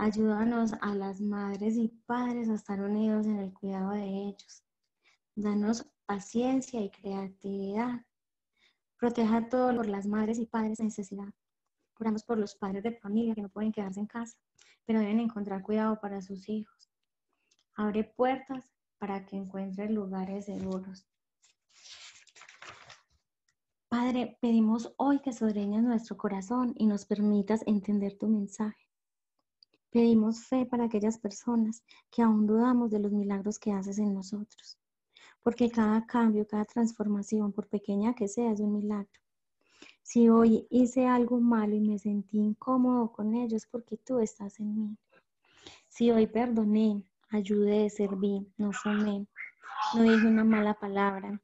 Ayúdanos 0.00 0.74
a 0.80 0.94
las 0.94 1.20
madres 1.20 1.76
y 1.76 1.88
padres 2.06 2.48
a 2.48 2.54
estar 2.54 2.80
unidos 2.80 3.26
en 3.26 3.40
el 3.40 3.52
cuidado 3.52 3.90
de 3.90 4.06
ellos. 4.06 4.62
Danos 5.34 5.90
paciencia 6.06 6.80
y 6.80 6.88
creatividad. 6.88 8.06
Proteja 8.96 9.38
a 9.38 9.48
todos 9.48 9.84
las 9.88 10.06
madres 10.06 10.38
y 10.38 10.46
padres 10.46 10.78
en 10.78 10.86
necesidad. 10.86 11.34
Oramos 11.98 12.22
por 12.22 12.38
los 12.38 12.54
padres 12.54 12.84
de 12.84 12.92
familia 12.92 13.34
que 13.34 13.42
no 13.42 13.48
pueden 13.48 13.72
quedarse 13.72 13.98
en 13.98 14.06
casa, 14.06 14.38
pero 14.86 15.00
deben 15.00 15.18
encontrar 15.18 15.62
cuidado 15.62 16.00
para 16.00 16.22
sus 16.22 16.48
hijos. 16.48 16.92
Abre 17.74 18.04
puertas 18.04 18.72
para 18.98 19.26
que 19.26 19.34
encuentren 19.34 19.96
lugares 19.96 20.44
seguros. 20.44 21.08
Padre, 23.88 24.38
pedimos 24.40 24.94
hoy 24.96 25.18
que 25.18 25.32
sobreñas 25.32 25.82
nuestro 25.82 26.16
corazón 26.16 26.72
y 26.76 26.86
nos 26.86 27.04
permitas 27.04 27.64
entender 27.66 28.16
tu 28.16 28.28
mensaje. 28.28 28.87
Pedimos 29.90 30.44
fe 30.44 30.66
para 30.66 30.84
aquellas 30.84 31.18
personas 31.18 31.82
que 32.10 32.22
aún 32.22 32.46
dudamos 32.46 32.90
de 32.90 32.98
los 32.98 33.12
milagros 33.12 33.58
que 33.58 33.72
haces 33.72 33.98
en 33.98 34.14
nosotros, 34.14 34.78
porque 35.42 35.70
cada 35.70 36.06
cambio, 36.06 36.46
cada 36.46 36.64
transformación, 36.64 37.52
por 37.52 37.68
pequeña 37.68 38.14
que 38.14 38.28
sea, 38.28 38.52
es 38.52 38.60
un 38.60 38.74
milagro. 38.74 39.20
Si 40.02 40.28
hoy 40.28 40.66
hice 40.70 41.06
algo 41.06 41.40
malo 41.40 41.74
y 41.74 41.80
me 41.80 41.98
sentí 41.98 42.38
incómodo 42.38 43.12
con 43.12 43.34
ellos, 43.34 43.66
porque 43.70 43.96
tú 43.96 44.18
estás 44.18 44.58
en 44.60 44.74
mí. 44.74 44.96
Si 45.88 46.10
hoy 46.10 46.26
perdoné, 46.26 47.02
ayudé, 47.30 47.90
serví, 47.90 48.46
no 48.56 48.72
fumé, 48.72 49.26
no 49.94 50.02
dije 50.02 50.26
una 50.26 50.44
mala 50.44 50.74
palabra, 50.74 51.40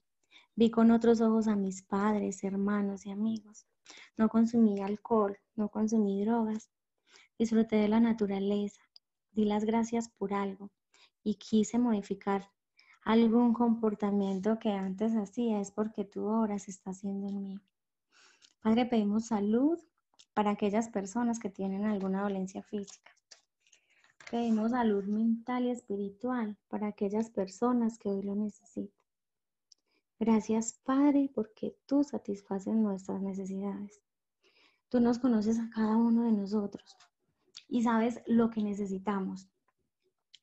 Vi 0.56 0.70
con 0.70 0.92
otros 0.92 1.20
ojos 1.20 1.48
a 1.48 1.56
mis 1.56 1.82
padres, 1.82 2.44
hermanos 2.44 3.06
y 3.06 3.10
amigos. 3.10 3.66
No 4.16 4.28
consumí 4.28 4.80
alcohol, 4.80 5.36
no 5.56 5.68
consumí 5.68 6.24
drogas. 6.24 6.70
Disfruté 7.36 7.76
de 7.76 7.88
la 7.88 7.98
naturaleza. 7.98 8.80
Di 9.32 9.44
las 9.44 9.64
gracias 9.64 10.08
por 10.08 10.32
algo 10.32 10.70
y 11.24 11.34
quise 11.34 11.78
modificar 11.78 12.48
algún 13.02 13.52
comportamiento 13.52 14.60
que 14.60 14.70
antes 14.70 15.16
hacía. 15.16 15.60
Es 15.60 15.72
porque 15.72 16.04
tú 16.04 16.28
ahora 16.28 16.60
se 16.60 16.70
está 16.70 16.90
haciendo 16.90 17.26
en 17.26 17.42
mí. 17.42 17.60
Padre, 18.62 18.86
pedimos 18.86 19.26
salud 19.26 19.80
para 20.32 20.52
aquellas 20.52 20.88
personas 20.88 21.40
que 21.40 21.50
tienen 21.50 21.84
alguna 21.84 22.22
dolencia 22.22 22.62
física. 22.62 23.16
Pedimos 24.30 24.70
salud 24.70 25.04
mental 25.04 25.64
y 25.64 25.70
espiritual 25.70 26.56
para 26.68 26.86
aquellas 26.86 27.30
personas 27.30 27.98
que 27.98 28.10
hoy 28.10 28.22
lo 28.22 28.36
necesitan. 28.36 28.96
Gracias, 30.20 30.78
Padre, 30.84 31.32
porque 31.34 31.76
tú 31.86 32.04
satisfaces 32.04 32.74
nuestras 32.74 33.20
necesidades. 33.20 34.00
Tú 34.88 35.00
nos 35.00 35.18
conoces 35.18 35.58
a 35.58 35.68
cada 35.70 35.96
uno 35.96 36.22
de 36.24 36.32
nosotros 36.32 36.96
y 37.74 37.82
sabes 37.82 38.22
lo 38.26 38.50
que 38.50 38.62
necesitamos 38.62 39.48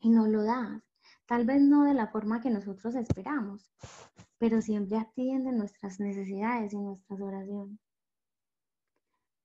y 0.01 0.09
nos 0.09 0.27
lo 0.27 0.43
das. 0.43 0.83
Tal 1.25 1.45
vez 1.45 1.61
no 1.61 1.85
de 1.85 1.93
la 1.93 2.07
forma 2.07 2.41
que 2.41 2.49
nosotros 2.49 2.93
esperamos, 2.95 3.71
pero 4.37 4.61
siempre 4.61 4.97
atiende 4.97 5.53
nuestras 5.53 6.01
necesidades 6.01 6.73
y 6.73 6.77
nuestras 6.77 7.21
oraciones. 7.21 7.79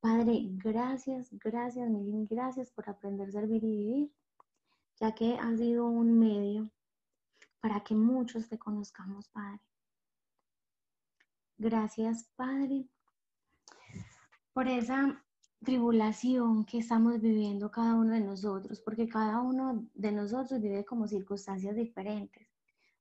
Padre, 0.01 0.49
gracias, 0.65 1.29
gracias, 1.39 1.89
mil 1.89 2.27
gracias 2.27 2.73
por 2.73 2.91
aprender 2.91 3.29
a 3.29 3.31
servir 3.31 3.63
y 3.63 3.77
vivir, 3.77 4.13
ya 4.97 5.15
que 5.15 5.39
ha 5.39 5.57
sido 5.57 5.87
un 5.87 6.19
medio 6.19 6.69
para 7.61 7.85
que 7.85 7.95
muchos 7.95 8.49
te 8.49 8.59
conozcamos, 8.59 9.29
Padre. 9.29 9.61
Gracias, 11.57 12.29
Padre, 12.35 12.89
por 14.53 14.67
esa 14.67 15.25
tribulación 15.65 16.65
que 16.65 16.79
estamos 16.79 17.21
viviendo 17.21 17.71
cada 17.71 17.95
uno 17.95 18.13
de 18.13 18.21
nosotros, 18.21 18.81
porque 18.81 19.09
cada 19.09 19.41
uno 19.41 19.89
de 19.95 20.13
nosotros 20.13 20.61
vive 20.61 20.85
como 20.85 21.09
circunstancias 21.09 21.75
diferentes. 21.75 22.49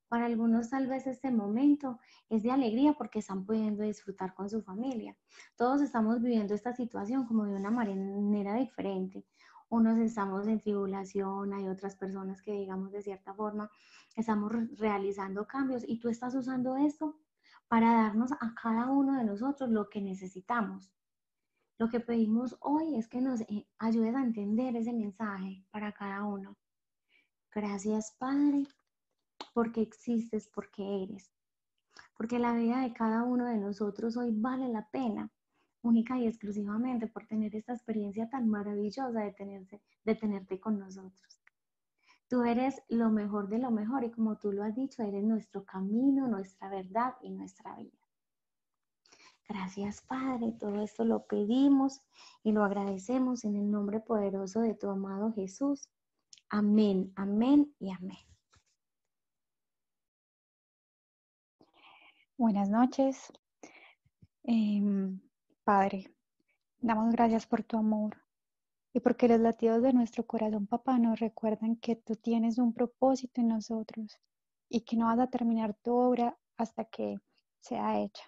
Para 0.08 0.26
algunos 0.26 0.70
tal 0.70 0.86
vez 0.86 1.06
este 1.06 1.30
momento 1.30 1.98
es 2.28 2.42
de 2.42 2.52
alegría 2.52 2.94
porque 2.94 3.18
están 3.18 3.44
pudiendo 3.44 3.82
disfrutar 3.82 4.34
con 4.34 4.48
su 4.48 4.62
familia. 4.62 5.16
Todos 5.56 5.82
estamos 5.82 6.22
viviendo 6.22 6.54
esta 6.54 6.72
situación 6.72 7.26
como 7.26 7.44
de 7.44 7.56
una 7.56 7.70
manera 7.70 8.54
diferente. 8.54 9.26
Unos 9.68 9.98
estamos 9.98 10.46
en 10.46 10.60
tribulación, 10.60 11.52
hay 11.52 11.66
otras 11.68 11.96
personas 11.96 12.40
que 12.40 12.52
digamos 12.52 12.92
de 12.92 13.02
cierta 13.02 13.34
forma 13.34 13.68
estamos 14.14 14.52
realizando 14.78 15.46
cambios 15.46 15.82
y 15.86 15.98
tú 15.98 16.08
estás 16.08 16.36
usando 16.36 16.76
esto 16.76 17.18
para 17.66 17.92
darnos 17.92 18.30
a 18.32 18.54
cada 18.54 18.90
uno 18.90 19.18
de 19.18 19.24
nosotros 19.24 19.70
lo 19.70 19.88
que 19.90 20.00
necesitamos. 20.00 20.95
Lo 21.78 21.90
que 21.90 22.00
pedimos 22.00 22.56
hoy 22.60 22.96
es 22.96 23.06
que 23.06 23.20
nos 23.20 23.42
eh, 23.42 23.66
ayudes 23.78 24.14
a 24.14 24.22
entender 24.22 24.74
ese 24.76 24.94
mensaje 24.94 25.62
para 25.70 25.92
cada 25.92 26.24
uno. 26.24 26.56
Gracias, 27.54 28.16
Padre, 28.18 28.66
porque 29.52 29.82
existes, 29.82 30.48
porque 30.48 31.02
eres. 31.02 31.30
Porque 32.16 32.38
la 32.38 32.54
vida 32.54 32.80
de 32.80 32.94
cada 32.94 33.24
uno 33.24 33.44
de 33.44 33.58
nosotros 33.58 34.16
hoy 34.16 34.30
vale 34.32 34.68
la 34.68 34.88
pena, 34.90 35.30
única 35.82 36.18
y 36.18 36.26
exclusivamente 36.26 37.08
por 37.08 37.26
tener 37.26 37.54
esta 37.54 37.74
experiencia 37.74 38.28
tan 38.30 38.48
maravillosa 38.48 39.20
de, 39.20 40.14
tenerte 40.14 40.58
con 40.58 40.78
nosotros. 40.78 41.42
Tú 42.28 42.42
eres 42.42 42.82
lo 42.88 43.10
mejor 43.10 43.48
de 43.48 43.58
lo 43.58 43.70
mejor 43.70 44.02
y 44.04 44.10
como 44.10 44.38
tú 44.38 44.50
lo 44.50 44.64
has 44.64 44.74
dicho, 44.74 45.02
eres 45.02 45.24
nuestro 45.24 45.64
camino, 45.64 46.26
nuestra 46.26 46.70
verdad 46.70 47.14
y 47.20 47.30
nuestra 47.30 47.76
vida. 47.76 48.05
Gracias 49.48 50.02
Padre, 50.02 50.52
todo 50.58 50.82
esto 50.82 51.04
lo 51.04 51.24
pedimos 51.26 52.02
y 52.42 52.50
lo 52.52 52.64
agradecemos 52.64 53.44
en 53.44 53.54
el 53.56 53.70
nombre 53.70 54.00
poderoso 54.00 54.60
de 54.60 54.74
tu 54.74 54.88
amado 54.88 55.32
Jesús. 55.32 55.88
Amén, 56.48 57.12
amén 57.14 57.72
y 57.78 57.92
amén. 57.92 58.18
Buenas 62.36 62.68
noches. 62.68 63.32
Em, 64.42 65.20
padre, 65.64 66.12
damos 66.78 67.12
gracias 67.12 67.46
por 67.46 67.62
tu 67.62 67.78
amor 67.78 68.16
y 68.92 69.00
porque 69.00 69.28
los 69.28 69.40
latidos 69.40 69.82
de 69.82 69.92
nuestro 69.92 70.26
corazón, 70.26 70.66
papá, 70.66 70.98
nos 70.98 71.20
recuerdan 71.20 71.76
que 71.76 71.96
tú 71.96 72.16
tienes 72.16 72.58
un 72.58 72.72
propósito 72.72 73.40
en 73.40 73.48
nosotros 73.48 74.18
y 74.68 74.80
que 74.82 74.96
no 74.96 75.06
vas 75.06 75.20
a 75.20 75.30
terminar 75.30 75.74
tu 75.82 75.94
obra 75.94 76.36
hasta 76.56 76.84
que 76.84 77.16
sea 77.60 78.00
hecha. 78.00 78.24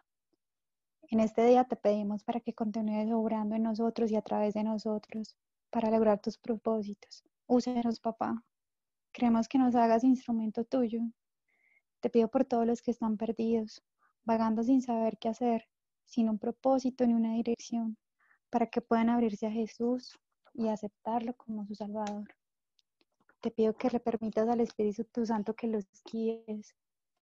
En 1.11 1.21
este 1.21 1.43
día 1.47 1.65
te 1.65 1.75
pedimos 1.75 2.23
para 2.23 2.39
que 2.41 2.53
continúes 2.53 3.11
obrando 3.11 3.57
en 3.57 3.63
nosotros 3.63 4.11
y 4.11 4.17
a 4.17 4.21
través 4.21 4.53
de 4.53 4.63
nosotros 4.63 5.39
para 5.71 5.91
lograr 5.91 6.21
tus 6.21 6.37
propósitos. 6.37 7.25
Úsenos, 7.47 7.99
papá. 7.99 8.45
Queremos 9.11 9.49
que 9.49 9.59
nos 9.59 9.75
hagas 9.75 10.05
instrumento 10.05 10.65
tuyo. 10.65 11.01
Te 12.01 12.11
pido 12.11 12.29
por 12.29 12.45
todos 12.45 12.67
los 12.67 12.83
que 12.83 12.91
están 12.91 13.17
perdidos, 13.17 13.83
vagando 14.25 14.63
sin 14.63 14.83
saber 14.83 15.17
qué 15.17 15.31
hacer, 15.31 15.67
sin 16.05 16.29
un 16.29 16.39
propósito 16.39 17.07
ni 17.07 17.15
una 17.15 17.33
dirección, 17.33 17.97
para 18.51 18.67
que 18.67 18.83
puedan 18.83 19.09
abrirse 19.09 19.47
a 19.47 19.51
Jesús 19.51 20.19
y 20.53 20.69
aceptarlo 20.69 21.35
como 21.39 21.65
su 21.65 21.75
Salvador. 21.75 22.29
Te 23.41 23.51
pido 23.51 23.75
que 23.75 23.89
le 23.89 24.01
permitas 24.01 24.47
al 24.47 24.61
Espíritu 24.61 25.25
Santo 25.25 25.55
que 25.55 25.69
los 25.69 25.87
guíes, 26.05 26.77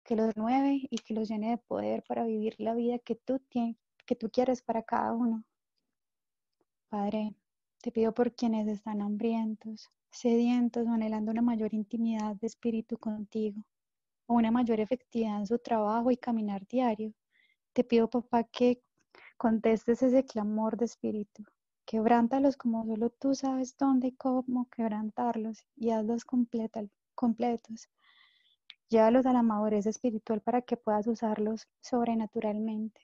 que 0.07 0.15
los 0.15 0.33
renueve 0.33 0.87
y 0.89 0.99
que 0.99 1.15
los 1.15 1.29
llene 1.29 1.51
de 1.51 1.59
poder 1.59 2.05
para 2.05 2.25
vivir 2.25 2.55
la 2.59 2.75
vida 2.75 2.99
que 3.01 3.17
tú, 3.17 3.41
tienes, 3.41 3.77
que 4.07 4.15
tú 4.15 4.31
quieres 4.31 4.63
para 4.63 4.83
cada 4.83 5.13
uno. 5.13 5.45
Padre, 6.89 7.35
te 7.83 7.91
pido 7.91 8.15
por 8.15 8.33
quienes 8.33 8.69
están 8.69 9.03
hambrientos, 9.03 9.91
sedientos 10.13 10.87
anhelando 10.87 11.33
una 11.33 11.43
mayor 11.43 11.75
intimidad 11.75 12.37
de 12.37 12.47
espíritu 12.47 12.97
contigo 12.99 13.65
o 14.27 14.35
una 14.35 14.53
mayor 14.53 14.79
efectividad 14.79 15.41
en 15.41 15.47
su 15.49 15.59
trabajo 15.59 16.13
y 16.13 16.17
caminar 16.17 16.65
diario. 16.69 17.13
Te 17.73 17.83
pido, 17.83 18.09
papá, 18.09 18.45
que 18.45 18.81
contestes 19.37 20.03
ese 20.05 20.25
clamor 20.25 20.77
de 20.77 20.85
espíritu. 20.85 21.43
Quebrántalos 21.85 22.57
como 22.57 22.85
solo 22.85 23.11
tú 23.11 23.35
sabes 23.35 23.77
dónde 23.77 24.09
y 24.09 24.13
cómo 24.13 24.69
quebrantarlos 24.71 25.67
y 25.75 25.91
hazlos 25.91 26.25
completos 26.25 27.89
Llévalos 28.89 29.27
a 29.27 29.33
la 29.33 29.43
madurez 29.43 29.87
espiritual 29.87 30.41
para 30.41 30.63
que 30.63 30.77
puedas 30.77 31.09
usarlos 31.09 31.67
sobrenaturalmente. 31.81 33.01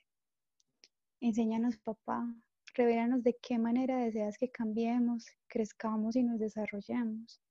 Enséñanos, 1.19 1.77
papá, 1.77 2.25
revélanos 2.73 3.21
de 3.21 3.35
qué 3.41 3.57
manera 3.57 3.97
deseas 3.97 4.37
que 4.37 4.49
cambiemos, 4.49 5.25
crezcamos 5.47 6.15
y 6.15 6.23
nos 6.23 6.39
desarrollemos. 6.39 7.41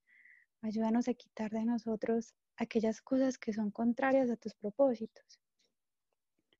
Ayúdanos 0.63 1.09
a 1.09 1.15
quitar 1.15 1.51
de 1.51 1.67
nosotros 1.67 2.35
aquellas 2.57 3.03
cosas 3.03 3.37
que 3.37 3.53
son 3.53 3.71
contrarias 3.71 4.31
a 4.31 4.37
tus 4.37 4.55
propósitos. 4.55 5.39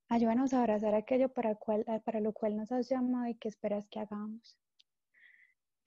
Ayúdanos 0.09 0.53
a 0.53 0.59
abrazar 0.59 0.95
aquello 0.95 1.31
para, 1.31 1.59
para 2.05 2.21
lo 2.21 2.35
cual 2.35 2.55
nos 2.55 2.71
has 2.71 2.87
llamado 2.91 3.29
y 3.29 3.35
que 3.37 3.49
esperas 3.49 3.89
que 3.89 3.99
hagamos. 3.99 4.59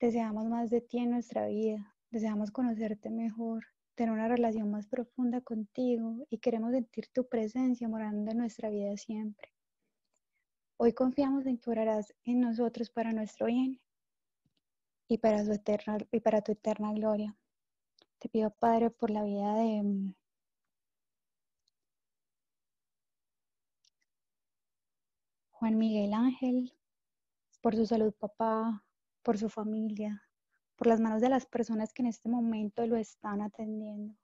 Deseamos 0.00 0.46
más 0.46 0.68
de 0.70 0.80
ti 0.80 0.98
en 0.98 1.12
nuestra 1.12 1.46
vida, 1.46 1.94
deseamos 2.10 2.50
conocerte 2.50 3.08
mejor, 3.08 3.64
tener 3.96 4.12
una 4.12 4.28
relación 4.28 4.70
más 4.70 4.86
profunda 4.86 5.40
contigo 5.40 6.26
y 6.28 6.38
queremos 6.38 6.72
sentir 6.72 7.08
tu 7.08 7.26
presencia 7.28 7.88
morando 7.88 8.30
en 8.30 8.38
nuestra 8.38 8.68
vida 8.68 8.96
siempre. 8.96 9.52
Hoy 10.78 10.92
confiamos 10.92 11.46
en 11.46 11.56
que 11.58 11.70
orarás 11.70 12.14
en 12.24 12.40
nosotros 12.40 12.90
para 12.90 13.12
nuestro 13.12 13.46
bien 13.46 13.80
y 15.08 15.18
para, 15.18 15.42
su 15.44 15.52
eterna, 15.52 15.96
y 16.12 16.20
para 16.20 16.42
tu 16.42 16.52
eterna 16.52 16.92
gloria. 16.92 17.34
Te 18.18 18.28
pido, 18.28 18.50
Padre, 18.50 18.90
por 18.90 19.10
la 19.10 19.24
vida 19.24 19.54
de 19.54 20.14
Juan 25.52 25.78
Miguel 25.78 26.12
Ángel, 26.12 26.74
por 27.62 27.74
su 27.74 27.86
salud, 27.86 28.12
papá, 28.12 28.84
por 29.22 29.38
su 29.38 29.48
familia, 29.48 30.25
por 30.76 30.86
las 30.86 31.00
manos 31.00 31.20
de 31.20 31.28
las 31.28 31.46
personas 31.46 31.92
que 31.92 32.02
en 32.02 32.08
este 32.08 32.28
momento 32.28 32.86
lo 32.86 32.96
están 32.96 33.40
atendiendo. 33.40 34.14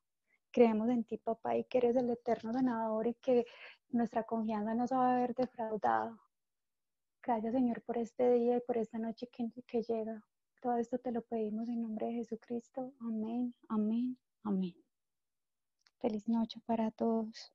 Creemos 0.50 0.90
en 0.90 1.04
ti, 1.04 1.16
papá, 1.16 1.56
y 1.56 1.64
que 1.64 1.78
eres 1.78 1.96
el 1.96 2.10
eterno 2.10 2.52
sanador 2.52 3.06
y 3.06 3.14
que 3.14 3.46
nuestra 3.88 4.24
confianza 4.24 4.74
no 4.74 4.86
se 4.86 4.94
va 4.94 5.16
a 5.16 5.20
ver 5.20 5.34
defraudado. 5.34 6.20
Gracias, 7.22 7.54
Señor, 7.54 7.82
por 7.82 7.98
este 7.98 8.32
día 8.32 8.58
y 8.58 8.60
por 8.60 8.76
esta 8.76 8.98
noche 8.98 9.28
que 9.28 9.82
llega. 9.82 10.22
Todo 10.60 10.76
esto 10.76 10.98
te 10.98 11.10
lo 11.10 11.22
pedimos 11.22 11.68
en 11.68 11.82
nombre 11.82 12.06
de 12.06 12.12
Jesucristo. 12.14 12.92
Amén, 13.00 13.54
amén, 13.68 14.18
amén. 14.44 14.76
Feliz 15.98 16.28
noche 16.28 16.60
para 16.66 16.90
todos. 16.90 17.52